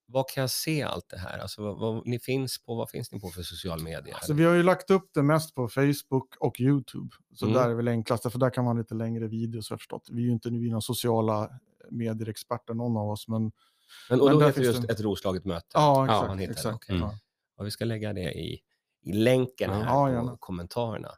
var 0.06 0.24
kan 0.34 0.40
jag 0.40 0.50
se 0.50 0.82
allt 0.82 1.08
det 1.10 1.18
här? 1.18 1.38
Alltså, 1.38 1.62
vad, 1.62 1.78
vad, 1.78 2.06
ni 2.06 2.18
finns 2.18 2.64
på, 2.64 2.74
vad 2.74 2.90
finns 2.90 3.12
ni 3.12 3.20
på 3.20 3.28
för 3.28 3.42
social 3.42 3.82
media? 3.82 4.16
Så 4.22 4.34
vi 4.34 4.44
har 4.44 4.54
ju 4.54 4.62
lagt 4.62 4.90
upp 4.90 5.10
det 5.14 5.22
mest 5.22 5.54
på 5.54 5.68
Facebook 5.68 6.36
och 6.40 6.60
YouTube. 6.60 7.08
Så 7.34 7.44
Mm. 7.46 7.58
där 7.58 7.70
är 7.70 7.74
väl 7.74 7.88
enklast, 7.88 8.32
för 8.32 8.38
där 8.38 8.50
kan 8.50 8.64
man 8.64 8.76
ha 8.76 8.80
lite 8.82 8.94
längre 8.94 9.26
videos 9.28 9.70
har 9.70 9.76
förstått. 9.76 10.08
Vi 10.10 10.22
är 10.22 10.26
ju 10.26 10.32
inte 10.32 10.50
nu 10.50 10.68
några 10.68 10.80
sociala 10.80 11.50
medier-experter 11.90 12.74
någon 12.74 12.96
av 12.96 13.10
oss, 13.10 13.28
men 13.28 13.52
men, 14.10 14.20
och 14.20 14.26
men 14.26 14.38
då 14.38 14.46
heter 14.46 14.60
det 14.60 14.66
just 14.66 14.82
det- 14.86 14.92
ett 14.92 15.00
Roslaget 15.00 15.44
möte. 15.44 15.66
ja, 15.74 16.06
Ja, 16.06 16.22
exakt. 16.22 16.38
det, 16.38 16.44
exakt. 16.44 16.84
Ja. 16.88 17.14
Ja, 17.58 17.64
vi 17.64 17.70
ska 17.70 17.84
lägga 17.84 18.12
det 18.12 18.32
i, 18.32 18.58
i 19.02 19.12
länken 19.12 19.70
här 19.70 19.84
Ja, 19.84 20.28
på 20.30 20.36
kommentarerna. 20.36 21.10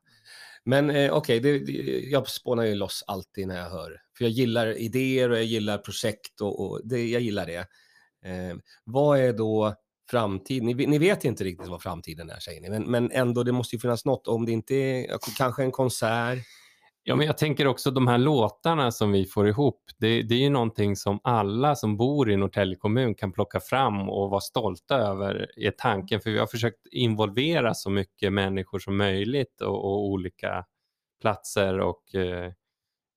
Men 0.64 0.90
eh, 0.90 1.12
okej, 1.12 1.40
det, 1.40 1.56
jag 2.10 2.28
spånar 2.28 2.64
ju 2.64 2.74
loss 2.74 3.04
alltid 3.06 3.48
när 3.48 3.58
jag 3.58 3.70
hör. 3.70 4.00
För 4.18 4.24
jag 4.24 4.30
gillar 4.30 4.78
idéer 4.78 5.30
och 5.30 5.36
jag 5.36 5.44
gillar 5.44 5.78
projekt 5.78 6.40
och, 6.40 6.60
och 6.60 6.80
det, 6.84 7.08
jag 7.08 7.22
gillar 7.22 7.46
det. 7.46 7.66
Eh, 8.24 8.56
vad 8.84 9.18
är 9.18 9.32
då 9.32 9.74
framtiden? 10.10 10.66
Ni, 10.66 10.74
ni 10.86 10.98
vet 10.98 11.24
inte 11.24 11.44
riktigt 11.44 11.68
vad 11.68 11.82
framtiden 11.82 12.30
är 12.30 12.38
säger 12.38 12.60
ni, 12.60 12.70
men, 12.70 12.90
men 12.90 13.10
ändå 13.10 13.42
det 13.42 13.52
måste 13.52 13.76
ju 13.76 13.80
finnas 13.80 14.04
något. 14.04 14.28
Om 14.28 14.46
det 14.46 14.52
inte 14.52 14.74
är 14.74 15.18
kanske 15.36 15.62
en 15.62 15.72
konsert. 15.72 16.38
Ja, 17.04 17.16
men 17.16 17.26
jag 17.26 17.38
tänker 17.38 17.66
också 17.66 17.90
de 17.90 18.08
här 18.08 18.18
låtarna 18.18 18.90
som 18.92 19.12
vi 19.12 19.24
får 19.24 19.48
ihop. 19.48 19.82
Det, 19.98 20.22
det 20.22 20.34
är 20.34 20.38
ju 20.38 20.50
någonting 20.50 20.96
som 20.96 21.20
alla 21.24 21.74
som 21.74 21.96
bor 21.96 22.30
i 22.30 22.36
Norrtälje 22.36 22.76
kommun 22.76 23.14
kan 23.14 23.32
plocka 23.32 23.60
fram 23.60 24.08
och 24.08 24.30
vara 24.30 24.40
stolta 24.40 24.96
över 24.96 25.50
är 25.56 25.70
tanken. 25.70 26.20
För 26.20 26.30
vi 26.30 26.38
har 26.38 26.46
försökt 26.46 26.86
involvera 26.90 27.74
så 27.74 27.90
mycket 27.90 28.32
människor 28.32 28.78
som 28.78 28.96
möjligt 28.96 29.60
och, 29.60 29.84
och 29.84 30.04
olika 30.06 30.64
platser 31.20 31.78
och 31.80 32.14
eh, 32.14 32.52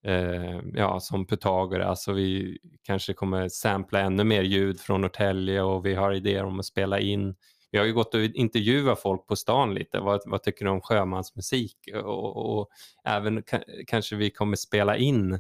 eh, 0.06 0.62
ja, 0.74 1.00
som 1.00 1.28
Pythagoras. 1.28 2.04
Så 2.04 2.14
vi 2.14 2.58
kanske 2.84 3.14
kommer 3.14 3.50
sampla 3.50 4.00
ännu 4.00 4.24
mer 4.24 4.42
ljud 4.42 4.80
från 4.80 5.02
Norrtälje 5.02 5.62
och 5.62 5.86
vi 5.86 5.96
har 5.96 6.14
idéer 6.14 6.46
om 6.46 6.60
att 6.60 6.66
spela 6.66 7.00
in 7.00 7.36
vi 7.76 7.80
har 7.80 7.86
ju 7.86 7.94
gått 7.94 8.14
och 8.14 8.22
intervjuat 8.22 9.02
folk 9.02 9.28
på 9.28 9.36
stan 9.36 9.74
lite. 9.74 10.00
Vad, 10.00 10.22
vad 10.26 10.44
tycker 10.44 10.66
du 10.66 10.72
om 10.72 10.82
sjömansmusik? 10.82 11.78
Och, 12.04 12.60
och, 12.60 12.70
även 13.04 13.44
ka- 13.44 13.64
kanske 13.88 14.16
vi 14.16 14.30
kommer 14.32 14.56
spela 14.56 14.98
in 14.98 15.40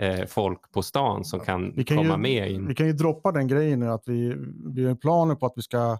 eh, 0.00 0.26
folk 0.26 0.72
på 0.72 0.82
stan 0.82 1.24
som 1.24 1.40
kan 1.40 1.84
kan, 1.84 1.96
komma 1.96 2.14
ju, 2.14 2.16
med 2.16 2.50
in. 2.50 2.68
vi 2.68 2.74
kan 2.74 2.86
ju 2.86 2.92
droppa 2.92 3.32
den 3.32 3.48
grejen 3.48 3.80
nu 3.80 3.88
att 3.88 4.02
vi, 4.06 4.34
vi 4.74 4.86
har 4.86 4.94
planer 4.94 5.34
på 5.34 5.46
att 5.46 5.52
vi 5.56 5.62
ska 5.62 5.98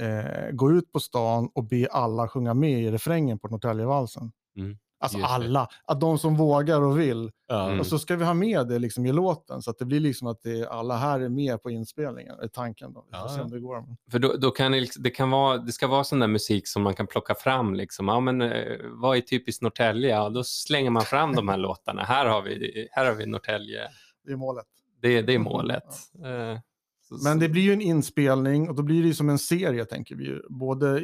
eh, 0.00 0.50
gå 0.52 0.72
ut 0.72 0.92
på 0.92 1.00
stan 1.00 1.50
och 1.54 1.64
be 1.64 1.86
alla 1.90 2.28
sjunga 2.28 2.54
med 2.54 2.82
i 2.82 2.90
refrängen 2.90 3.38
på 3.38 3.48
Norrtäljevalsen. 3.48 4.32
Mm, 4.56 4.78
Alltså 5.00 5.18
just 5.18 5.30
alla, 5.30 5.68
att 5.84 6.00
de 6.00 6.18
som 6.18 6.36
vågar 6.36 6.80
och 6.82 7.00
vill. 7.00 7.30
Mm. 7.52 7.80
Och 7.80 7.86
så 7.86 7.98
ska 7.98 8.16
vi 8.16 8.24
ha 8.24 8.34
med 8.34 8.68
det 8.68 8.78
liksom 8.78 9.06
i 9.06 9.12
låten 9.12 9.62
så 9.62 9.70
att 9.70 9.78
det 9.78 9.84
blir 9.84 10.00
liksom 10.00 10.28
att 10.28 10.42
det, 10.42 10.66
alla 10.68 10.96
här 10.96 11.20
är 11.20 11.28
med 11.28 11.62
på 11.62 11.70
inspelningen, 11.70 12.34
är 12.40 12.48
tanken. 12.48 12.92
Då. 12.92 13.04
Vi 13.10 13.16
får 13.18 13.26
Ja, 13.26 13.28
se 13.28 13.38
ja. 13.38 13.44
om 13.44 13.50
det 13.50 13.60
går. 13.60 13.84
För 14.10 14.18
då, 14.18 14.32
då 14.36 14.50
kan 14.50 14.72
det, 14.72 14.80
liksom- 14.80 15.02
det, 15.02 15.10
kan 15.10 15.30
vara, 15.30 15.58
det 15.58 15.72
ska 15.72 15.86
vara 15.86 16.04
sån 16.04 16.18
där 16.18 16.26
musik 16.26 16.68
som 16.68 16.82
man 16.82 16.94
kan 16.94 17.06
plocka 17.06 17.34
fram. 17.34 17.74
Liksom. 17.74 18.08
Ja, 18.08 18.20
men, 18.20 18.42
eh, 18.42 18.76
vad 18.90 19.16
är 19.16 19.20
typiskt 19.20 19.62
Norrtälje? 19.62 20.10
Ja, 20.10 20.28
då 20.28 20.44
slänger 20.44 20.90
man 20.90 21.02
fram 21.02 21.34
de 21.34 21.48
här 21.48 21.56
låtarna. 21.56 22.02
Här 22.02 22.26
har 22.26 22.42
vi, 22.42 22.88
här 22.92 23.06
har 23.06 23.14
vi 23.14 23.26
Norrtälje. 23.26 23.80
Det 24.26 24.32
är 24.32 24.36
målet. 24.36 24.66
Det, 25.02 25.22
det 25.22 25.34
är 25.34 25.38
målet. 25.38 25.84
Eh, 26.24 26.60
så- 27.08 27.24
Men 27.24 27.38
det 27.38 27.48
blir 27.48 27.62
ju 27.62 27.72
en 27.72 27.80
inspelning 27.80 28.68
och 28.68 28.74
då 28.74 28.82
blir 28.82 29.02
det 29.02 29.14
som 29.14 29.28
en 29.28 29.38
serie 29.38 29.84
tänker 29.84 30.14
vi 30.16 30.24
ju. 30.24 30.42
Både 30.48 31.02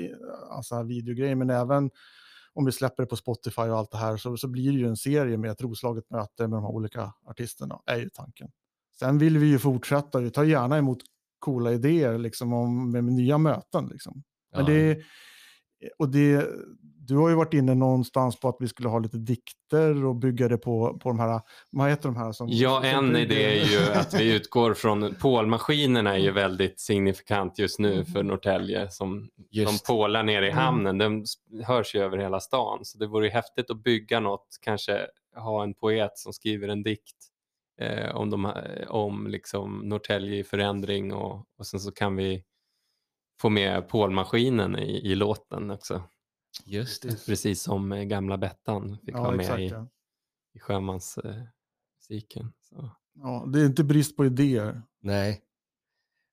alltså, 0.51 0.83
videogrejer 0.83 1.35
men 1.35 1.51
även 1.51 1.91
om 2.55 2.65
vi 2.65 2.73
släpper 2.73 3.03
det 3.03 3.07
på 3.07 3.17
Spotify 3.17 3.63
och 3.63 3.79
allt 3.79 3.91
det 3.91 3.99
här 3.99 4.17
så, 4.17 4.37
så 4.37 4.49
blir 4.49 4.73
det 4.73 4.79
ju 4.79 4.89
en 4.89 4.97
serie 4.97 5.37
med 5.37 5.51
ett 5.51 5.63
Roslaget 5.63 6.11
möte 6.11 6.49
med 6.49 6.59
de 6.59 6.63
här 6.63 6.71
olika 6.71 7.13
artisterna, 7.27 7.81
är 7.87 7.97
ju 7.97 8.09
tanken. 8.09 8.51
Sen 8.99 9.19
vill 9.19 9.39
vi 9.39 9.47
ju 9.47 9.59
fortsätta, 9.59 10.21
vi 10.21 10.31
tar 10.31 10.45
gärna 10.45 10.79
emot 10.79 10.99
coola 11.39 11.73
idéer 11.73 12.19
liksom 12.19 12.53
om, 12.53 12.91
med, 12.91 13.05
nya 13.05 13.39
möten. 13.39 13.89
Liksom. 13.89 14.23
Men 14.53 14.61
Ja. 14.61 14.73
det, 14.73 15.03
och 15.99 16.09
det, 16.09 16.47
du 17.07 17.17
har 17.17 17.29
ju 17.29 17.35
varit 17.35 17.55
inne 17.55 17.75
någonstans 17.75 18.41
på 18.41 18.49
att 18.49 18.57
vi 18.61 18.69
skulle 18.69 18.89
ha 18.89 18.99
lite 18.99 19.17
dikter 19.17 20.05
och 20.05 20.17
bygga 20.17 20.49
det 20.49 20.59
på, 20.59 20.99
på 20.99 21.09
de 21.09 21.19
här, 21.19 21.41
vad 21.71 21.91
heter 21.91 22.09
de 22.09 22.17
här? 22.17 22.33
Som, 22.33 22.49
Ja, 22.51 22.77
som 22.77 22.85
en 23.07 23.13
bygger- 23.13 23.21
idé 23.25 23.61
är 23.61 23.65
ju 23.65 23.93
att 24.01 24.15
vi 24.21 24.35
utgår 24.37 24.75
från 24.75 25.15
pålmaskinerna 25.21 26.15
är 26.15 26.19
ju 26.19 26.31
väldigt 26.31 26.81
signifikant 26.81 27.59
just 27.59 27.79
nu 27.79 28.05
för 28.05 28.23
Norrtälje 28.23 28.91
som 28.91 29.29
de 29.37 29.61
Just. 29.61 29.87
pålar 29.87 30.23
nere 30.23 30.47
i 30.47 30.51
Mm. 30.51 30.65
hamnen. 30.65 30.99
De 30.99 31.23
s- 31.23 31.35
hörs 31.67 31.95
ju 31.95 32.01
över 32.01 32.19
hela 32.19 32.41
stan 32.41 32.79
så 32.85 32.99
det 32.99 33.07
vore 33.07 33.27
ju 33.27 33.33
häftigt 33.33 33.71
att 33.71 33.83
bygga 33.83 34.21
något, 34.21 34.47
kanske 34.61 35.01
ha 35.37 35.63
en 35.63 35.75
poet 35.75 36.19
som 36.19 36.33
skriver 36.33 36.69
en 36.69 36.83
dikt 36.83 37.17
eh, 37.81 38.17
om, 38.17 38.31
de, 38.31 38.45
här- 38.45 38.87
om 38.89 39.27
liksom 39.27 39.79
Norrtälje 39.85 40.39
i 40.39 40.45
förändring 40.45 41.13
och, 41.15 41.45
och 41.59 41.67
sen 41.67 41.81
så 41.81 41.93
kan 41.93 42.17
vi 42.17 42.45
få 43.41 43.49
med 43.49 43.89
pålmaskinen 43.89 44.79
i, 44.79 45.11
i 45.11 45.15
låten 45.15 45.71
också. 45.71 46.03
Just 46.65 47.03
det. 47.03 47.27
Precis 47.27 47.63
som 47.63 47.93
eh, 47.93 48.03
gamla 48.03 48.39
Bettan 48.39 48.99
fick 49.05 49.15
vara 49.15 49.25
Ja, 49.25 49.31
med 49.37 49.41
exakt. 49.41 49.61
i, 49.61 49.67
Ja. 49.69 49.89
i 50.55 50.59
sjömansmusiken. 50.59 52.53
Eh. 52.79 52.91
Ja, 53.15 53.45
det 53.53 53.61
är 53.61 53.67
inte 53.67 53.85
brist 53.85 54.17
på 54.17 54.27
idéer. 54.27 54.83
Nej. 55.01 55.43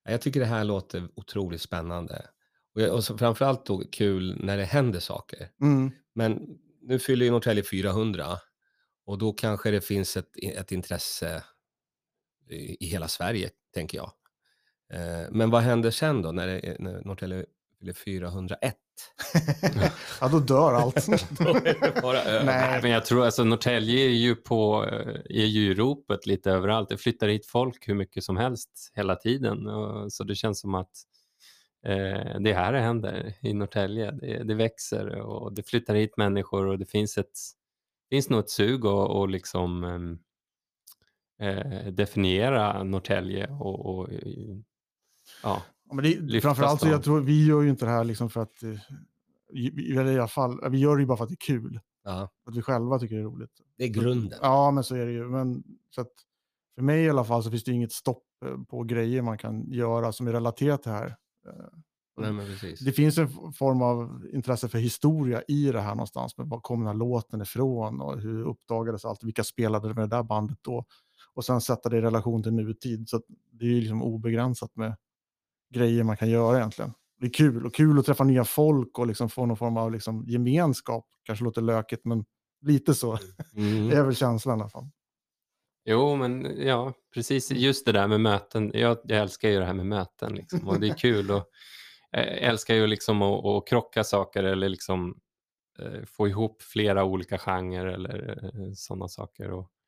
Ja, 0.04 0.12
Jag 0.12 0.22
tycker 0.22 0.40
det 0.40 0.46
här 0.46 0.64
låter 0.64 1.10
otroligt 1.16 1.62
spännande. 1.62 2.28
Och, 2.76 2.82
jag, 2.82 2.96
och 2.96 3.04
så 3.04 3.18
framförallt 3.18 3.66
då 3.66 3.84
kul 3.92 4.38
när 4.46 4.58
det 4.58 4.66
händer 4.66 5.00
saker. 5.00 5.50
Mm. 5.62 5.92
Men 6.16 6.58
nu 6.82 7.00
fyller 7.00 7.26
ju 7.26 7.32
Norrtälje 7.32 7.64
400 7.64 8.26
och 9.06 9.18
då 9.18 9.34
kanske 9.34 9.72
det 9.72 9.82
finns 9.82 10.18
ett, 10.18 10.30
ett 10.44 10.72
intresse 10.72 11.44
i, 12.50 12.86
i 12.86 12.88
hela 12.88 13.08
Sverige, 13.08 13.50
tänker 13.74 13.98
jag. 13.98 14.12
Eh, 14.94 15.28
men 15.32 15.50
vad 15.50 15.62
händer 15.62 15.92
sen 15.92 16.22
då 16.22 16.32
när, 16.32 16.48
det, 16.48 16.60
är- 16.68 16.76
när 16.80 17.02
Norrtälje 17.06 17.46
fyller 17.80 17.94
401? 17.94 18.76
ja, 20.22 20.28
då 20.28 20.40
dör 20.40 20.74
allt. 20.74 21.08
Då 21.40 21.50
är 21.56 21.94
det 21.94 22.02
bara 22.02 22.22
över. 22.24 22.46
Nej. 22.46 22.72
Nej, 22.72 22.82
men 22.82 22.92
jag 22.92 23.06
tror 23.06 23.26
alltså 23.26 23.44
Norrtälje 23.44 24.06
är 24.06 24.10
ju 24.10 24.36
på 24.36 24.86
eh, 24.86 25.16
är 25.42 25.46
ju 25.46 25.72
i 25.72 25.74
ropet 25.74 26.26
lite 26.26 26.52
överallt. 26.52 26.90
Det 26.90 26.98
flyttar 26.98 27.28
hit 27.28 27.46
folk 27.46 27.90
hur 27.90 27.96
mycket 27.96 28.24
som 28.24 28.38
helst 28.38 28.92
hela 28.94 29.16
tiden. 29.16 29.68
Och, 29.68 30.14
så 30.14 30.24
det 30.24 30.36
känns 30.36 30.60
som 30.60 30.76
att 30.76 30.92
eh, 31.86 32.40
det 32.40 32.54
här 32.54 32.74
händer 32.74 33.34
i 33.42 33.54
Norrtälje. 33.54 34.12
Det, 34.12 34.44
det 34.44 34.54
växer 34.56 35.08
och 35.16 35.54
det 35.54 35.64
flyttar 35.70 35.96
hit 35.96 36.18
människor 36.18 36.66
och 36.68 36.80
det 36.80 36.86
finns 36.86 37.18
ett 37.18 37.38
finns 38.10 38.30
nog 38.30 38.40
ett 38.40 38.50
sug 38.50 38.86
att 38.86 39.10
och 39.10 39.30
liksom 39.30 39.84
ehm, 39.84 40.20
eh, 41.42 41.92
definiera 41.92 42.84
Norrtälje 42.84 43.48
och, 43.60 43.86
och 43.86 44.10
ja, 45.44 45.62
Ja, 45.92 45.96
men 45.96 46.28
det, 46.28 46.42
framförallt 46.42 46.82
så 46.82 46.88
jag 46.88 47.04
tror 47.04 47.22
vi 47.22 47.46
gör 47.46 47.62
ju 47.62 47.70
inte 47.70 47.86
det 47.86 47.92
här 47.92 48.04
liksom 48.04 48.30
för 48.30 48.42
att, 48.42 48.64
eh, 48.64 48.80
i, 49.54 49.92
eller 49.92 50.12
i 50.12 50.18
alla 50.18 50.28
fall, 50.28 50.70
vi 50.72 50.78
gör 50.78 50.96
det 50.96 51.02
ju 51.02 51.08
bara 51.08 51.18
för 51.18 51.24
att 51.24 51.30
det 51.30 51.34
är 51.34 51.46
kul. 51.46 51.80
Ja, 52.04 52.30
Att 52.46 52.56
vi 52.56 52.62
själva 52.62 53.00
tycker 53.00 53.16
det 53.16 53.22
är 53.22 53.26
roligt. 53.26 53.62
det 53.78 53.84
är 53.84 53.88
grunden. 53.88 54.40
Ja, 54.42 54.72
men 54.72 54.84
så 54.84 54.96
är 54.96 55.06
det 55.06 55.12
ju. 55.12 55.30
Men, 55.30 55.64
så 55.90 56.02
att, 56.02 56.12
för 56.76 56.82
mig 56.82 57.04
i 57.04 57.10
alla 57.10 57.24
fall 57.24 57.44
så 57.44 57.50
finns 57.50 57.64
det 57.64 57.72
inget 57.72 57.92
stopp 57.92 58.24
eh, 58.46 58.58
på 58.70 58.84
grejer 58.84 59.22
man 59.22 59.38
kan 59.38 59.72
göra 59.72 60.12
som 60.12 60.28
är 60.28 60.32
relaterat 60.32 60.84
till 60.84 60.92
det 60.92 60.98
här. 60.98 61.16
Eh, 61.48 61.66
Nej. 62.18 62.76
Det 62.86 62.92
finns 62.92 63.18
en 63.18 63.54
form 63.54 63.82
av 63.82 64.26
intresse 64.34 64.70
för 64.70 64.78
historia 64.78 65.42
i 65.48 65.72
det 65.72 65.82
här 65.82 65.96
någonstans. 65.96 66.38
Men 66.38 66.50
var 66.50 66.60
kom 66.60 66.80
den 66.80 66.88
här 66.88 66.94
låten 66.94 67.42
ifrån 67.42 68.02
och 68.02 68.22
hur 68.22 68.48
uppdagades 68.48 69.06
allt? 69.06 69.24
Vilka 69.24 69.44
spelade 69.44 69.88
med 69.88 70.10
det 70.10 70.16
där 70.16 70.24
bandet 70.24 70.58
då? 70.62 70.86
Och 71.34 71.46
sen 71.46 71.62
sätta 71.62 71.90
det 71.90 71.98
i 71.98 72.02
relation 72.02 72.44
till 72.44 72.54
nutid. 72.54 73.10
Så 73.10 73.18
att 73.18 73.24
det 73.52 73.66
är 73.66 73.70
ju 73.70 73.80
liksom 73.80 74.04
obegränsat 74.04 74.76
med 74.76 74.96
grejer 75.74 76.04
man 76.04 76.18
kan 76.18 76.30
göra 76.30 76.58
egentligen. 76.58 76.94
Det 77.20 77.26
är 77.26 77.34
kul 77.34 77.66
och 77.66 77.76
kul 77.76 78.00
att 78.00 78.06
träffa 78.06 78.24
nya 78.24 78.44
folk 78.44 79.00
och 79.00 79.08
liksom 79.08 79.30
få 79.30 79.46
någon 79.46 79.58
form 79.58 79.78
av 79.78 79.92
liksom 79.92 80.26
gemenskap. 80.28 81.06
Kanske 81.24 81.46
låter 81.46 81.62
lökigt 81.62 82.06
men 82.06 82.26
lite 82.62 82.94
så 82.96 83.18
Mm. 83.56 83.90
är 83.98 84.04
väl 84.04 84.16
känslan 84.16 84.58
i 84.58 84.62
alla 84.62 84.70
fall. 84.70 84.90
Jo, 85.86 86.16
men 86.16 86.58
ja, 86.68 86.94
precis 87.14 87.52
just 87.52 87.86
det 87.86 87.92
där 87.92 88.08
med 88.08 88.22
möten. 88.22 88.72
Jag, 88.74 88.98
jag 89.04 89.20
älskar 89.20 89.50
ju 89.50 89.60
det 89.60 89.66
här 89.66 89.74
med 89.74 89.86
möten 89.86 90.36
liksom, 90.36 90.68
och 90.68 90.80
det 90.80 90.88
är 90.88 90.98
kul. 90.98 91.32
Och, 91.32 91.50
jag 92.12 92.28
älskar 92.28 92.76
ju 92.76 92.88
liksom 92.88 93.22
att, 93.22 93.46
att 93.46 93.68
krocka 93.68 94.04
saker 94.04 94.44
eller 94.44 94.70
liksom 94.70 95.20
eh, 95.80 96.04
få 96.06 96.28
ihop 96.28 96.62
flera 96.62 97.04
olika 97.04 97.38
genrer 97.38 97.86
eller 97.86 98.40
eh, 98.44 98.72
sådana 98.74 99.08
saker. 99.08 99.52
Och, 99.52 99.60
eh, 99.62 99.81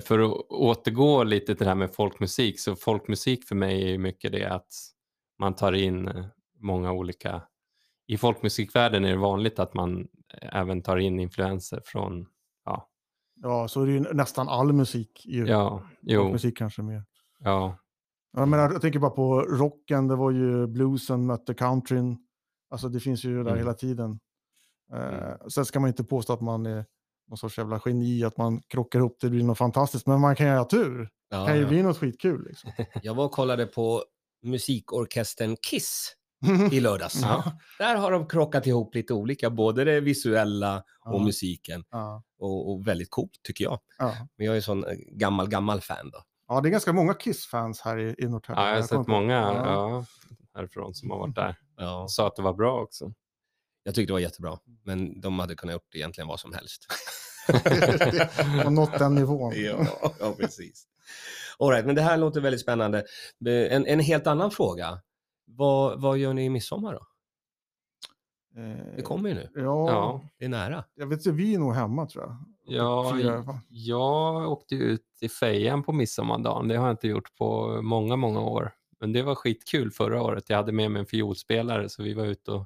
för 0.00 0.18
att 0.18 0.46
återgå 0.50 1.24
lite 1.24 1.46
till 1.46 1.56
det 1.64 1.64
här 1.70 1.74
med 1.74 1.94
folkmusik, 1.94 2.60
så 2.60 2.76
folkmusik 2.76 3.44
för 3.44 3.54
mig 3.54 3.94
är 3.94 3.98
mycket 3.98 4.32
det 4.32 4.44
att 4.44 4.68
man 5.38 5.54
tar 5.54 5.72
in 5.72 6.08
eh, 6.08 6.24
många 6.60 6.92
olika... 6.92 7.42
I 8.08 8.16
folkmusikvärlden 8.18 9.04
är 9.04 9.08
det 9.10 9.16
vanligt 9.16 9.58
att 9.58 9.74
man 9.74 10.00
eh, 10.42 10.56
även 10.56 10.82
tar 10.82 10.96
in 10.96 11.20
influenser 11.20 11.80
från, 11.84 12.26
ja, 12.64 12.88
Ja, 13.42 13.68
så 13.68 13.82
är 13.82 13.86
det 13.86 13.92
ju 13.92 14.00
nästan 14.00 14.48
all 14.48 14.72
musik. 14.72 15.22
Ju. 15.26 15.46
ja, 15.46 15.82
jo, 16.02 16.32
Musik 16.32 16.56
kanske 16.58 16.82
mer. 16.82 17.04
ja. 17.38 17.78
Jag, 18.32 18.48
menar, 18.48 18.72
jag 18.72 18.80
tänker 18.82 18.98
bara 18.98 19.10
på 19.10 19.40
rocken, 19.40 20.08
det 20.08 20.16
var 20.16 20.30
ju 20.30 20.66
bluesen 20.66 21.26
mötte 21.26 21.54
countryn. 21.54 22.18
Alltså 22.70 22.88
det 22.88 23.00
finns 23.00 23.24
ju 23.24 23.34
där 23.34 23.40
Mm. 23.50 23.58
hela 23.58 23.74
tiden. 23.74 24.18
Eh, 24.92 24.98
Mm. 25.24 25.50
Sen 25.50 25.64
ska 25.64 25.80
man 25.80 25.88
inte 25.88 26.04
påstå 26.04 26.32
att 26.32 26.40
man 26.40 26.66
är 26.66 26.84
någon 27.28 27.38
sorts 27.38 27.58
jävla 27.58 27.80
geni, 27.86 28.24
att 28.24 28.36
man 28.36 28.62
krockar 28.68 28.98
ihop 28.98 29.16
det 29.20 29.30
blir 29.30 29.44
något 29.44 29.58
fantastiskt. 29.58 30.06
Men 30.06 30.20
man 30.20 30.36
kan 30.36 30.46
ju 30.46 30.52
ha 30.52 30.64
tur. 30.64 30.98
Det 31.30 31.36
Ja, 31.36 31.46
kan 31.46 31.56
ju 31.56 31.62
ja. 31.62 31.68
bli 31.68 31.82
något 31.82 31.98
skitkul. 31.98 32.44
Liksom. 32.48 32.70
Jag 33.02 33.14
var 33.14 33.24
och 33.24 33.32
kollade 33.32 33.66
på 33.66 34.04
musikorkestern 34.42 35.56
Kiss 35.70 36.12
i 36.72 36.80
lördags. 36.80 37.20
Ja. 37.22 37.44
Där 37.78 37.96
har 37.96 38.10
de 38.10 38.28
krockat 38.28 38.66
ihop 38.66 38.94
lite 38.94 39.14
olika, 39.14 39.50
både 39.50 39.84
det 39.84 40.00
visuella 40.00 40.82
och 41.04 41.20
musiken. 41.22 41.84
Och, 42.38 42.70
och 42.72 42.86
väldigt 42.88 43.10
coolt 43.10 43.30
tycker 43.42 43.64
jag. 43.64 43.78
Ja. 43.98 44.12
Men 44.38 44.46
jag 44.46 44.56
är 44.56 44.60
sån 44.60 44.84
eh, 44.84 44.90
gammal, 45.12 45.48
gammal 45.48 45.80
fan 45.80 46.10
då. 46.10 46.18
ja, 46.48 46.60
det 46.60 46.68
är 46.68 46.70
ganska 46.70 46.92
många 46.92 47.14
Kiss-fans 47.14 47.80
här 47.80 47.98
i, 47.98 48.14
i 48.18 48.28
Norrtälje. 48.28 48.62
Ja, 48.62 48.68
jag 48.68 48.76
har 48.76 48.82
sett 48.82 49.06
många 49.06 49.40
härifrån 50.54 50.94
som 50.94 51.10
har 51.10 51.18
varit 51.18 51.34
där 51.34 51.56
Ja. 51.76 52.06
sa 52.08 52.26
att 52.26 52.36
det 52.36 52.42
var 52.42 52.54
bra 52.54 52.80
också. 52.82 53.12
Jag 53.86 53.94
tyckte 53.94 54.08
det 54.10 54.12
var 54.12 54.20
jättebra, 54.20 54.58
men 54.84 55.20
de 55.20 55.38
hade 55.38 55.54
kunnat 55.54 55.72
gjort 55.72 55.94
egentligen 55.94 56.28
vad 56.28 56.40
som 56.40 56.52
helst. 56.52 56.86
Och 58.64 58.72
nått 58.72 58.98
den 58.98 59.14
nivån. 59.14 59.52
ja, 59.56 59.86
ja, 60.20 60.34
precis. 60.38 60.86
All 61.58 61.70
right, 61.70 61.86
men 61.86 61.94
det 61.94 62.02
här 62.02 62.16
låter 62.16 62.40
väldigt 62.40 62.60
spännande. 62.60 62.98
Eh, 63.46 63.76
En, 63.76 63.86
en 63.86 64.00
helt 64.00 64.26
annan 64.26 64.50
fråga. 64.50 65.00
Vad, 65.46 66.00
vad 66.00 66.18
gör 66.18 66.32
ni 66.34 66.44
i 66.44 66.50
midsommar 66.50 66.92
då? 66.92 67.06
Eh, 68.62 68.96
Det 68.96 69.02
kommer 69.02 69.28
ju 69.28 69.34
nu. 69.34 69.50
Ja, 69.54 69.62
Ja, 69.90 70.20
Det 70.38 70.44
är 70.44 70.48
nära. 70.48 70.84
jag 70.94 71.06
vet 71.06 71.18
inte, 71.18 71.30
vi 71.30 71.54
är 71.54 71.58
nog 71.58 71.74
hemma 71.74 72.06
tror 72.06 72.24
jag. 72.24 72.36
ja 72.76 73.12
Fyra, 73.16 73.60
jag 73.68 74.52
åkte 74.52 74.74
ut 74.74 75.04
i 75.20 75.28
fejan 75.28 75.82
på 75.82 75.92
midsommardagen. 75.92 76.68
Det 76.68 76.76
har 76.76 76.86
jag 76.86 76.92
inte 76.92 77.08
gjort 77.08 77.34
på 77.36 77.78
många, 77.82 78.16
många 78.16 78.40
år. 78.40 78.72
Men 79.00 79.12
det 79.12 79.22
var 79.22 79.34
skitkul 79.34 79.90
förra 79.90 80.22
året. 80.22 80.44
Jag 80.50 80.56
hade 80.56 80.72
med 80.72 80.90
mig 80.90 81.00
en 81.00 81.06
fiolspelare 81.06 81.88
så 81.88 82.02
vi 82.02 82.14
var 82.14 82.24
ute 82.24 82.50
och 82.52 82.64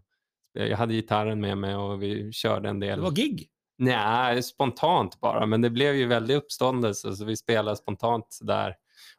jag 0.52 0.76
hade 0.76 0.94
gitarren 0.94 1.40
med 1.40 1.58
mig 1.58 1.74
och 1.76 2.02
vi 2.02 2.32
körde 2.32 2.68
en 2.68 2.80
del. 2.80 2.98
Det 2.98 3.04
var 3.04 3.10
gig. 3.10 3.48
Nej, 3.78 4.42
spontant 4.42 5.20
bara, 5.20 5.46
men 5.46 5.60
det 5.60 5.70
blev 5.70 5.94
ju 5.94 6.06
väldigt 6.06 6.36
uppståndelse 6.36 7.16
så 7.16 7.24
vi 7.24 7.36
spelade 7.36 7.76
spontant 7.76 8.38
där. 8.42 8.74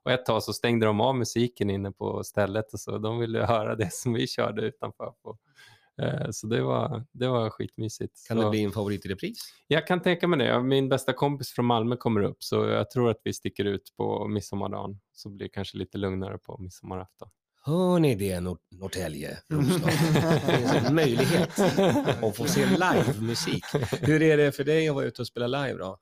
Och 0.06 0.12
ett 0.12 0.26
tag 0.26 0.44
så 0.44 0.54
stängde 0.54 0.86
de 0.86 1.02
av 1.02 1.16
musiken 1.16 1.70
inne 1.70 1.92
på 1.92 2.24
stället 2.24 2.74
och 2.74 2.80
så 2.80 2.98
de 2.98 3.20
ville 3.20 3.46
höra 3.46 3.76
det 3.76 3.94
som 3.94 4.14
vi 4.14 4.28
körde 4.28 4.62
utanför. 4.62 5.12
På. 5.24 5.38
Eh, 6.02 6.28
Så 6.32 6.48
det 6.48 6.62
var, 6.62 7.04
det 7.12 7.28
var 7.28 7.50
skitmysigt. 7.50 8.28
Kan 8.28 8.38
så 8.38 8.44
det 8.44 8.50
bli 8.50 8.64
en 8.64 8.72
favorit 8.72 9.06
i 9.06 9.10
repris? 9.10 9.54
Jag 9.68 9.88
kan 9.88 10.02
tänka 10.02 10.28
mig 10.28 10.40
det. 10.40 10.62
Min 10.64 10.90
bästa 10.90 11.14
kompis 11.14 11.52
från 11.54 11.66
Malmö 11.66 11.96
kommer 11.96 12.22
upp 12.24 12.44
så 12.44 12.56
jag 12.68 12.90
tror 12.90 13.10
att 13.10 13.22
vi 13.24 13.34
sticker 13.34 13.66
ut 13.66 13.94
på 13.98 14.28
midsommardagen. 14.28 15.00
Så 15.14 15.30
blir 15.30 15.46
det 15.48 15.50
kanske 15.54 15.78
lite 15.78 15.98
lugnare 15.98 16.38
på 16.38 16.58
midsommarafton. 16.58 17.30
Hör 17.64 18.00
ni 18.00 18.16
det, 18.16 18.40
Nor- 18.40 18.58
Norrtälje? 18.72 19.38
Möjlighet 20.92 21.60
att 22.24 22.36
få 22.38 22.46
se 22.46 22.66
livemusik. 22.66 23.66
Hur 24.02 24.22
är 24.22 24.38
det 24.38 24.52
för 24.52 24.64
dig 24.64 24.90
att 24.90 24.96
vara 24.96 25.06
ute 25.06 25.22
och 25.22 25.28
spela 25.28 25.48
live 25.48 25.80
då? 25.80 25.98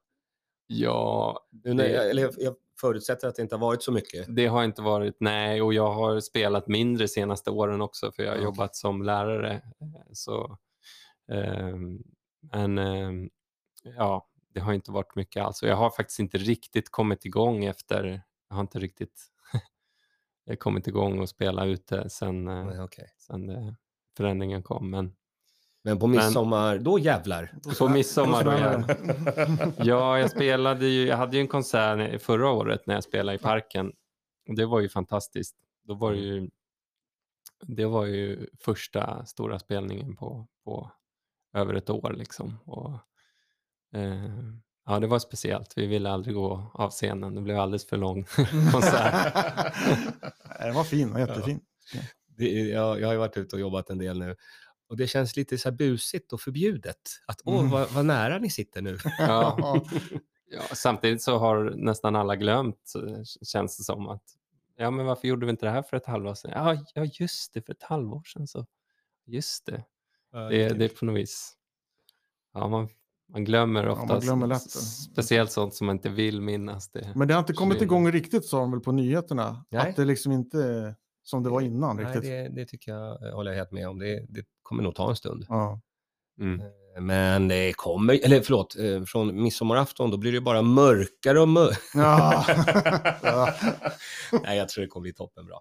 Ja, 0.68 1.40
Det- 1.52 1.70
jag, 1.90 2.10
eller 2.10 2.34
jag- 2.38 2.56
förutsätter 2.82 3.28
att 3.28 3.36
det 3.36 3.42
inte 3.42 3.56
har 3.56 3.60
varit 3.62 3.84
så 3.84 3.92
mycket. 3.92 4.26
Det 4.36 4.48
har 4.48 4.64
inte 4.64 4.82
varit, 4.82 5.16
nej, 5.20 5.62
och 5.62 5.74
jag 5.74 5.92
har 5.94 6.20
spelat 6.20 6.68
mindre 6.68 7.08
senaste 7.08 7.52
åren 7.52 7.82
också 7.82 8.12
för 8.12 8.24
jag 8.24 8.30
har 8.30 8.36
okej. 8.38 8.44
jobbat 8.46 8.76
som 8.76 9.02
lärare. 9.04 9.54
eh, 9.54 10.02
Så, 10.12 10.58
ehm, 11.32 12.04
men 12.54 12.78
ehm, 12.78 13.30
ja, 13.84 14.28
det 14.54 14.60
har 14.60 14.74
inte 14.74 14.92
varit 14.92 15.16
mycket 15.16 15.44
alls. 15.44 15.62
Och 15.64 15.68
jag 15.70 15.76
har 15.76 15.90
faktiskt 15.90 16.20
inte 16.20 16.38
riktigt 16.38 16.90
kommit 16.92 17.26
igång 17.26 17.66
efter, 17.66 18.22
jag 18.50 18.56
har 18.56 18.62
inte 18.62 18.80
riktigt 18.80 19.22
kommit 20.60 20.88
igång 20.88 21.20
och 21.20 21.30
spela 21.30 21.66
ute 21.66 22.10
sen, 22.10 22.48
eh, 22.48 22.66
Nej, 22.66 22.82
okej. 22.82 23.08
sen 23.18 23.48
det, 23.48 23.76
förändringen 24.18 24.64
kom. 24.64 24.90
Men 24.90 25.14
Men 25.84 26.00
på 26.00 26.08
midsommar, 26.08 26.78
då 26.78 27.00
jävlar. 27.00 27.54
på 27.80 27.90
midsommar 27.90 28.44
då, 28.44 28.52
Då 28.52 28.58
ja. 28.58 28.78
det. 28.78 29.74
Ja, 29.86 30.20
jag 30.20 30.32
spelade 30.32 30.88
ju, 30.88 31.08
jag 31.08 31.18
hade 31.18 31.38
ju 31.38 31.42
en 31.42 31.48
konsert 31.48 32.22
förra 32.22 32.50
året 32.50 32.88
när 32.88 32.94
jag 32.94 33.04
spelade 33.04 33.36
i 33.36 33.40
parken. 33.40 33.92
Det 34.56 34.66
var 34.66 34.80
ju 34.80 34.90
fantastiskt. 34.90 35.56
Då 35.84 35.94
var 35.94 36.12
det 36.12 36.20
ju 36.20 36.50
det 37.62 37.86
var 37.86 38.06
ju 38.06 38.48
första 38.60 39.26
stora 39.26 39.60
spelningen 39.60 40.16
på, 40.16 40.48
på 40.64 40.92
över 41.54 41.74
ett 41.74 41.90
år 41.90 42.14
liksom. 42.18 42.58
Och, 42.66 42.94
eh, 44.00 44.30
ja, 44.86 45.00
det 45.00 45.08
var 45.08 45.20
speciellt. 45.20 45.74
Vi 45.78 45.88
ville 45.88 46.10
aldrig 46.10 46.36
gå 46.36 46.72
av 46.74 46.90
scenen. 46.90 47.36
Det 47.36 47.42
blev 47.42 47.60
alldeles 47.60 47.88
för 47.88 47.98
lång 47.98 48.24
konsert. 48.72 49.34
Den 50.60 50.74
var 50.74 50.84
fin, 50.84 51.14
och 51.14 51.20
jättefin. 51.20 51.60
Det, 52.40 52.60
är- 52.62 52.74
jag, 52.74 53.00
jag 53.02 53.08
har 53.08 53.14
ju 53.14 53.20
varit 53.20 53.38
ute 53.38 53.56
och 53.56 53.60
jobbat 53.60 53.90
en 53.90 53.98
del 53.98 54.20
nu. 54.20 54.36
Och 54.90 54.98
det 54.98 55.08
känns 55.08 55.36
lite 55.36 55.58
så 55.58 55.70
här 55.70 55.76
busigt 55.78 56.34
och 56.34 56.42
förbjudet. 56.42 56.98
Att 57.26 57.42
åh, 57.46 57.60
Mm. 57.60 57.72
vad, 57.72 57.92
vad 57.92 58.06
nära 58.06 58.38
ni 58.40 58.50
sitter 58.50 58.82
nu. 58.82 58.98
Ja. 59.20 59.84
Ja, 60.52 60.62
samtidigt 60.74 61.22
så 61.22 61.38
har 61.38 61.74
nästan 61.76 62.16
alla 62.16 62.36
glömt, 62.36 62.94
eh, 62.96 63.24
känns 63.44 63.78
det 63.78 63.84
som. 63.84 64.08
att 64.10 64.24
Ja, 64.78 64.92
men 64.92 65.06
varför 65.06 65.28
gjorde 65.28 65.46
vi 65.46 65.50
inte 65.50 65.66
det 65.66 65.72
här 65.72 65.82
för 65.82 65.98
ett 65.98 66.06
halvår 66.06 66.34
sedan? 66.34 66.52
Ja, 66.56 66.84
ja 66.94 67.06
just 67.14 67.54
det, 67.54 67.62
för 67.62 67.74
ett 67.74 67.84
halvår 67.84 68.24
sedan 68.24 68.48
så. 68.48 68.66
Just 69.26 69.66
det. 69.66 69.84
Det, 70.32 70.70
det 70.70 70.86
är 70.86 70.90
på 70.90 71.06
något 71.06 71.16
vis. 71.18 71.54
Ja, 72.54 72.68
man, 72.68 72.90
man 73.30 73.44
glömmer 73.46 73.84
man 73.88 73.92
ofta. 73.92 74.20
glömmer 74.20 74.48
lätt 74.48 74.64
det. 74.64 74.80
Speciellt 74.80 75.52
sånt 75.52 75.76
som 75.76 75.88
man 75.88 75.96
inte 75.96 76.10
vill 76.10 76.42
minnas. 76.42 76.90
Det. 76.92 77.14
Men 77.16 77.28
det 77.28 77.34
har 77.34 77.40
inte 77.40 77.54
kommit 77.54 77.82
igång 77.82 78.12
riktigt 78.12 78.46
sa 78.46 78.60
de 78.60 78.72
väl 78.72 78.80
på 78.80 78.92
nyheterna. 78.92 79.66
Nej. 79.70 79.90
Att 79.90 79.96
det 79.96 80.06
liksom 80.06 80.32
inte 80.32 80.96
som 81.30 81.44
det 81.44 81.50
var 81.50 81.62
innan 81.62 81.96
Nej, 81.96 82.06
riktigt. 82.06 82.24
det, 82.24 82.50
det 82.50 82.66
tycker 82.66 82.92
jag 82.92 83.28
eh, 83.28 83.36
håller 83.36 83.52
jag 83.52 83.58
helt 83.58 83.72
med 83.72 83.88
om. 83.90 84.00
Det, 84.00 84.26
det 84.30 84.44
kommer 84.64 84.84
nog 84.84 84.96
ta 84.96 85.10
en 85.10 85.16
stund. 85.16 85.46
Ja. 85.50 85.82
Mm. 86.42 86.62
Men 87.00 87.48
det 87.48 87.74
kommer, 87.74 88.26
eller 88.26 88.42
förlåt, 88.42 88.76
eh, 88.80 89.04
från 89.04 89.42
midsommarafton 89.44 90.12
då 90.12 90.18
blir 90.18 90.32
det 90.32 90.42
bara 90.42 90.62
mörkare 90.62 91.40
och 91.40 91.48
mörkare. 91.50 91.78
Ja. 91.94 92.46
Ja. 93.24 93.54
Nej, 94.44 94.58
jag 94.58 94.70
tror 94.70 94.82
det 94.82 94.88
kommer 94.88 95.02
bli 95.02 95.14
toppenbra. 95.14 95.56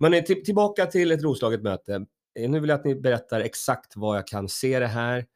Men 0.00 0.14
eh, 0.14 0.22
till, 0.24 0.44
tillbaka 0.44 0.86
till 0.86 1.12
ett 1.12 1.22
Roslaget 1.22 1.62
möte. 1.62 1.94
Eh, 2.38 2.50
Nu 2.50 2.60
vill 2.60 2.70
jag 2.70 2.78
att 2.78 2.84
ni 2.84 2.94
berättar 2.94 3.40
exakt 3.40 3.96
var 3.96 4.16
jag 4.16 4.26
kan 4.26 4.48
se 4.48 4.78
det 4.78 4.86
här. 4.86 5.26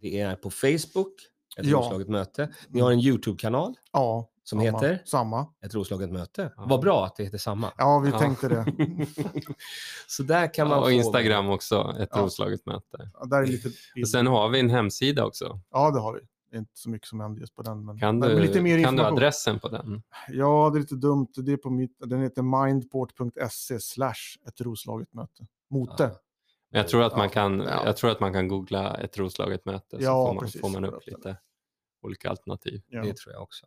Det 0.00 0.20
är 0.20 0.36
på 0.36 0.50
Facebook, 0.50 1.12
ett 1.58 1.66
Ja. 1.66 1.78
Roslaget 1.78 2.08
möte. 2.08 2.48
Ni 2.68 2.80
har 2.80 2.92
en 2.92 3.00
YouTube-kanal 3.00 3.74
ja. 3.92 4.28
Som 4.50 4.58
samma. 4.60 4.78
heter 4.78 5.02
Samma. 5.04 5.46
ett 5.64 5.74
Roslaget 5.74 6.10
möte. 6.12 6.52
Ja. 6.56 6.64
Vad 6.68 6.80
bra 6.80 7.06
att 7.06 7.16
det 7.16 7.24
heter 7.24 7.38
samma. 7.38 7.72
Ja, 7.76 7.98
vi 7.98 8.10
Ja. 8.10 8.18
tänkte 8.18 8.48
det. 8.48 8.64
Så 10.06 10.22
där 10.22 10.54
kan 10.54 10.68
man 10.68 10.78
och 10.78 10.84
få... 10.84 10.90
Instagram 10.90 11.50
också, 11.50 11.94
ett 11.98 12.08
Ja. 12.12 12.18
roslaget 12.20 12.66
möte. 12.66 13.10
Ja, 13.20 13.24
där 13.24 13.42
är 13.42 13.46
lite. 13.46 13.68
Och 14.02 14.08
sen 14.08 14.26
har 14.26 14.48
vi 14.48 14.60
en 14.60 14.70
hemsida 14.70 15.24
också. 15.24 15.60
Ja, 15.70 15.90
det 15.90 16.00
har 16.00 16.12
vi. 16.14 16.20
Det 16.50 16.56
är 16.56 16.58
inte 16.58 16.78
så 16.78 16.90
mycket 16.90 17.08
som 17.08 17.20
händer 17.20 17.40
just 17.40 17.54
på 17.56 17.62
den. 17.62 17.84
Men, 17.84 17.98
Kan 17.98 18.18
men 18.18 18.28
du, 18.28 18.40
lite 18.40 18.60
mer 18.60 18.84
kan 18.84 18.96
du 18.96 19.02
adressen 19.02 19.58
på 19.58 19.68
den? 19.68 20.02
Ja, 20.28 20.70
det 20.72 20.78
är 20.78 20.80
lite 20.80 20.94
dumt. 20.94 21.26
Det 21.36 21.52
är 21.52 21.56
på 21.56 21.70
mitt, 21.70 21.96
den 21.98 22.22
heter 22.22 22.42
mindport.se 22.66 23.80
slash 23.80 24.14
ett 24.48 24.60
roslaget 24.60 25.12
möte. 25.14 25.46
Mote. 25.70 26.02
Ja. 26.02 26.10
Men 26.70 26.78
Jag 26.80 26.88
tror 26.88 27.02
att 27.02 27.16
man 27.16 27.22
Ja, 27.26 27.28
kan, 27.32 27.60
ja. 27.60 27.82
jag 27.84 27.96
tror 27.96 28.10
att 28.10 28.20
man 28.20 28.32
kan 28.32 28.48
googla 28.48 28.94
ett 28.96 29.18
roslaget 29.18 29.64
möte 29.64 29.96
så 29.96 30.02
Ja, 30.02 30.26
får, 30.26 30.34
man, 30.34 30.48
får 30.60 30.68
man 30.80 30.84
upp 30.84 31.06
lite 31.06 31.36
olika 32.02 32.30
alternativ. 32.30 32.82
Ja. 32.88 33.02
Det 33.02 33.16
tror 33.16 33.32
jag 33.34 33.42
också. 33.42 33.66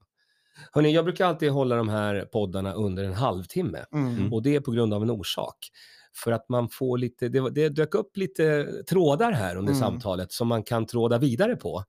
Hörrni, 0.71 0.93
jag 0.93 1.05
brukar 1.05 1.25
alltid 1.25 1.51
hålla 1.51 1.75
de 1.75 1.89
här 1.89 2.25
poddarna 2.31 2.73
under 2.73 3.03
en 3.03 3.13
halvtimme. 3.13 3.85
Mm. 3.93 4.33
Och 4.33 4.43
det 4.43 4.55
är 4.55 4.59
på 4.59 4.71
grund 4.71 4.93
av 4.93 5.03
en 5.03 5.09
orsak. 5.11 5.57
För 6.23 6.31
att 6.31 6.49
man 6.49 6.69
får 6.69 6.97
lite, 6.97 7.29
det, 7.29 7.49
det 7.49 7.69
dök 7.69 7.95
upp 7.95 8.17
lite 8.17 8.67
trådar 8.89 9.31
här 9.31 9.55
under 9.55 9.71
Mm. 9.73 9.81
samtalet 9.83 10.31
som 10.31 10.47
man 10.47 10.63
kan 10.63 10.85
tråda 10.85 11.17
vidare 11.17 11.55
på. 11.55 11.83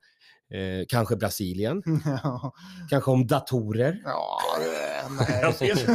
Eh, 0.55 0.85
kanske 0.89 1.17
Brasilien, 1.17 1.83
Ja, 2.23 2.53
kanske 2.91 3.11
om 3.11 3.27
datorer. 3.27 4.01
ja 4.05 4.39
nej. 5.19 5.55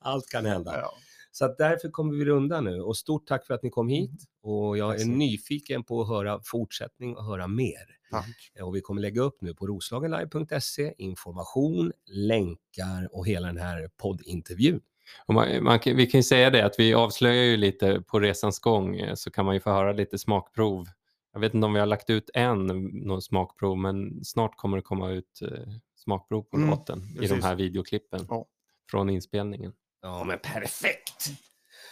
Allt 0.00 0.28
kan 0.28 0.46
hända. 0.46 0.74
Ja. 0.80 0.92
Så 1.34 1.44
att 1.44 1.58
därför 1.58 1.88
kommer 1.90 2.14
vi 2.14 2.24
runda 2.24 2.60
nu. 2.60 2.80
Och 2.80 2.96
stort 2.96 3.26
tack 3.26 3.46
för 3.46 3.54
att 3.54 3.62
ni 3.62 3.70
kom 3.70 3.88
hit. 3.88 4.10
Och 4.42 4.78
jag 4.78 5.00
är 5.00 5.04
nyfiken 5.04 5.84
på 5.84 6.00
att 6.02 6.08
höra 6.08 6.40
fortsättning 6.44 7.16
och 7.16 7.24
höra 7.24 7.46
mer. 7.48 7.96
Tack. 8.10 8.52
Och 8.62 8.76
vi 8.76 8.80
kommer 8.80 9.02
lägga 9.02 9.22
upp 9.22 9.36
nu 9.40 9.54
på 9.54 9.66
roslagenlive.se 9.66 10.94
information, 10.98 11.92
länkar 12.06 13.08
och 13.12 13.26
hela 13.26 13.46
den 13.46 13.56
här 13.58 13.90
poddintervjun. 13.96 14.80
Man, 15.28 15.64
man, 15.64 15.78
vi 15.84 16.06
kan 16.06 16.18
ju 16.18 16.22
säga 16.22 16.50
det 16.50 16.64
att 16.64 16.74
vi 16.78 16.94
avslöjar 16.94 17.44
ju 17.44 17.56
lite 17.56 18.00
på 18.06 18.20
resans 18.20 18.58
gång 18.58 18.96
eh, 18.96 19.14
så 19.14 19.30
kan 19.30 19.44
man 19.44 19.54
ju 19.54 19.60
få 19.60 19.70
höra 19.70 19.92
lite 19.92 20.18
smakprov. 20.18 20.86
Jag 21.32 21.40
vet 21.40 21.54
inte 21.54 21.64
om 21.66 21.72
vi 21.72 21.80
har 21.80 21.86
lagt 21.86 22.10
ut 22.10 22.30
än 22.34 22.66
någon 22.92 23.22
smakprov 23.22 23.78
men 23.78 24.24
snart 24.24 24.56
kommer 24.56 24.76
det 24.76 24.82
komma 24.82 25.10
ut 25.10 25.42
eh, 25.42 25.48
smakprov 25.96 26.42
på 26.42 26.56
Mm, 26.56 26.70
låten 26.70 26.98
i 26.98 27.12
de 27.14 27.18
precis. 27.28 27.44
här 27.44 27.54
videoklippen 27.54 28.26
Ja. 28.28 28.46
från 28.90 29.10
inspelningen. 29.10 29.72
Ja, 30.02 30.24
men 30.24 30.38
perfekt! 30.38 31.30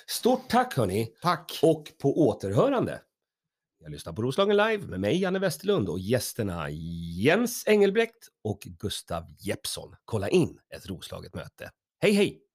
Stort 0.07 0.49
tack 0.49 0.77
hörni 0.77 1.15
Tack. 1.23 1.61
och 1.63 1.93
på 1.99 2.29
återhörande. 2.29 3.03
Jag 3.83 3.93
lyssnar 3.93 4.13
på 4.13 4.23
Roslagen 4.23 4.57
Live 4.57 4.87
med 4.87 5.01
mig, 5.01 5.21
Janne 5.21 5.39
Westerlund 5.39 5.89
och 5.89 5.99
gästerna 5.99 6.71
Jens 6.71 7.67
Engelbrekt 7.67 8.29
och 8.45 8.61
Gustav 8.61 9.25
Jeppsson. 9.39 9.95
Kolla 10.05 10.29
in 10.29 10.59
ett 10.75 10.87
Roslaget 10.87 11.35
möte. 11.35 11.71
Hej 12.01 12.13
hej! 12.13 12.50